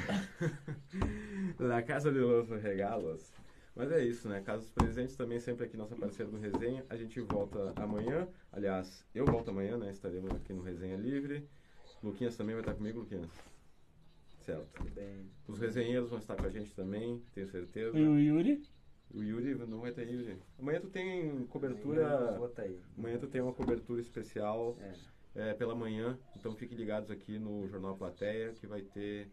La 1.57 1.81
Casa 1.83 2.11
de 2.11 2.19
los 2.19 2.49
Regalos. 2.49 3.31
Mas 3.75 3.91
é 3.91 4.03
isso, 4.03 4.27
né? 4.27 4.41
Casa 4.41 4.63
dos 4.63 4.71
Presentes 4.71 5.15
também 5.15 5.39
sempre 5.39 5.65
aqui 5.65 5.77
nossa 5.77 5.95
parceira 5.95 6.31
do 6.31 6.39
Resenha. 6.39 6.83
A 6.89 6.97
gente 6.97 7.19
volta 7.21 7.73
amanhã. 7.75 8.27
Aliás, 8.51 9.05
eu 9.13 9.25
volto 9.25 9.51
amanhã, 9.51 9.77
né? 9.77 9.91
Estaremos 9.91 10.31
aqui 10.31 10.51
no 10.51 10.63
Resenha 10.63 10.97
Livre. 10.97 11.47
Luquinhas 12.03 12.35
também 12.35 12.55
vai 12.55 12.63
estar 12.63 12.73
comigo, 12.73 12.99
Luquinhas? 12.99 13.29
Certo. 14.47 14.81
Os 15.45 15.59
resenheiros 15.59 16.09
vão 16.09 16.19
estar 16.19 16.37
com 16.37 16.45
a 16.45 16.49
gente 16.49 16.73
também, 16.73 17.21
tenho 17.33 17.49
certeza. 17.49 17.99
E 17.99 18.07
o 18.07 18.17
Yuri? 18.17 18.63
O 19.13 19.21
Yuri 19.21 19.55
não 19.67 19.81
vai 19.81 19.91
ter 19.91 20.07
Yuri. 20.09 20.41
Amanhã 20.57 20.79
tu 20.79 20.87
tem 20.87 21.29
Amanhã 21.31 21.45
cobertura. 21.47 22.37
vou 22.37 22.47
tá 22.47 22.61
aí. 22.61 22.79
Amanhã 22.97 23.17
tu 23.19 23.27
tem 23.27 23.41
uma 23.41 23.51
cobertura 23.51 23.99
especial 23.99 24.77
É. 25.35 25.49
é, 25.49 25.53
pela 25.53 25.75
manhã. 25.75 26.17
Então 26.37 26.55
fiquem 26.55 26.77
ligados 26.77 27.11
aqui 27.11 27.37
no 27.37 27.67
Jornal 27.67 27.97
Plateia, 27.97 28.53
que 28.53 28.65
vai 28.65 28.81
ter 28.83 29.29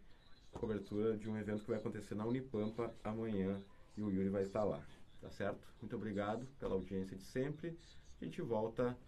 cobertura 0.52 1.16
de 1.16 1.30
um 1.30 1.36
evento 1.36 1.62
que 1.62 1.68
vai 1.70 1.78
acontecer 1.78 2.16
na 2.16 2.26
Unipampa 2.26 2.92
amanhã. 3.04 3.62
E 3.96 4.02
o 4.02 4.10
Yuri 4.10 4.30
vai 4.30 4.42
estar 4.42 4.64
lá. 4.64 4.84
Tá 5.20 5.30
certo? 5.30 5.64
Muito 5.80 5.94
obrigado 5.94 6.44
pela 6.58 6.74
audiência 6.74 7.16
de 7.16 7.22
sempre. 7.22 7.78
A 8.20 8.24
gente 8.24 8.42
volta 8.42 8.98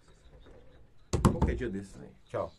qualquer 1.32 1.56
dia 1.56 1.68
desses 1.68 1.98
aí. 2.00 2.10
Tchau. 2.26 2.52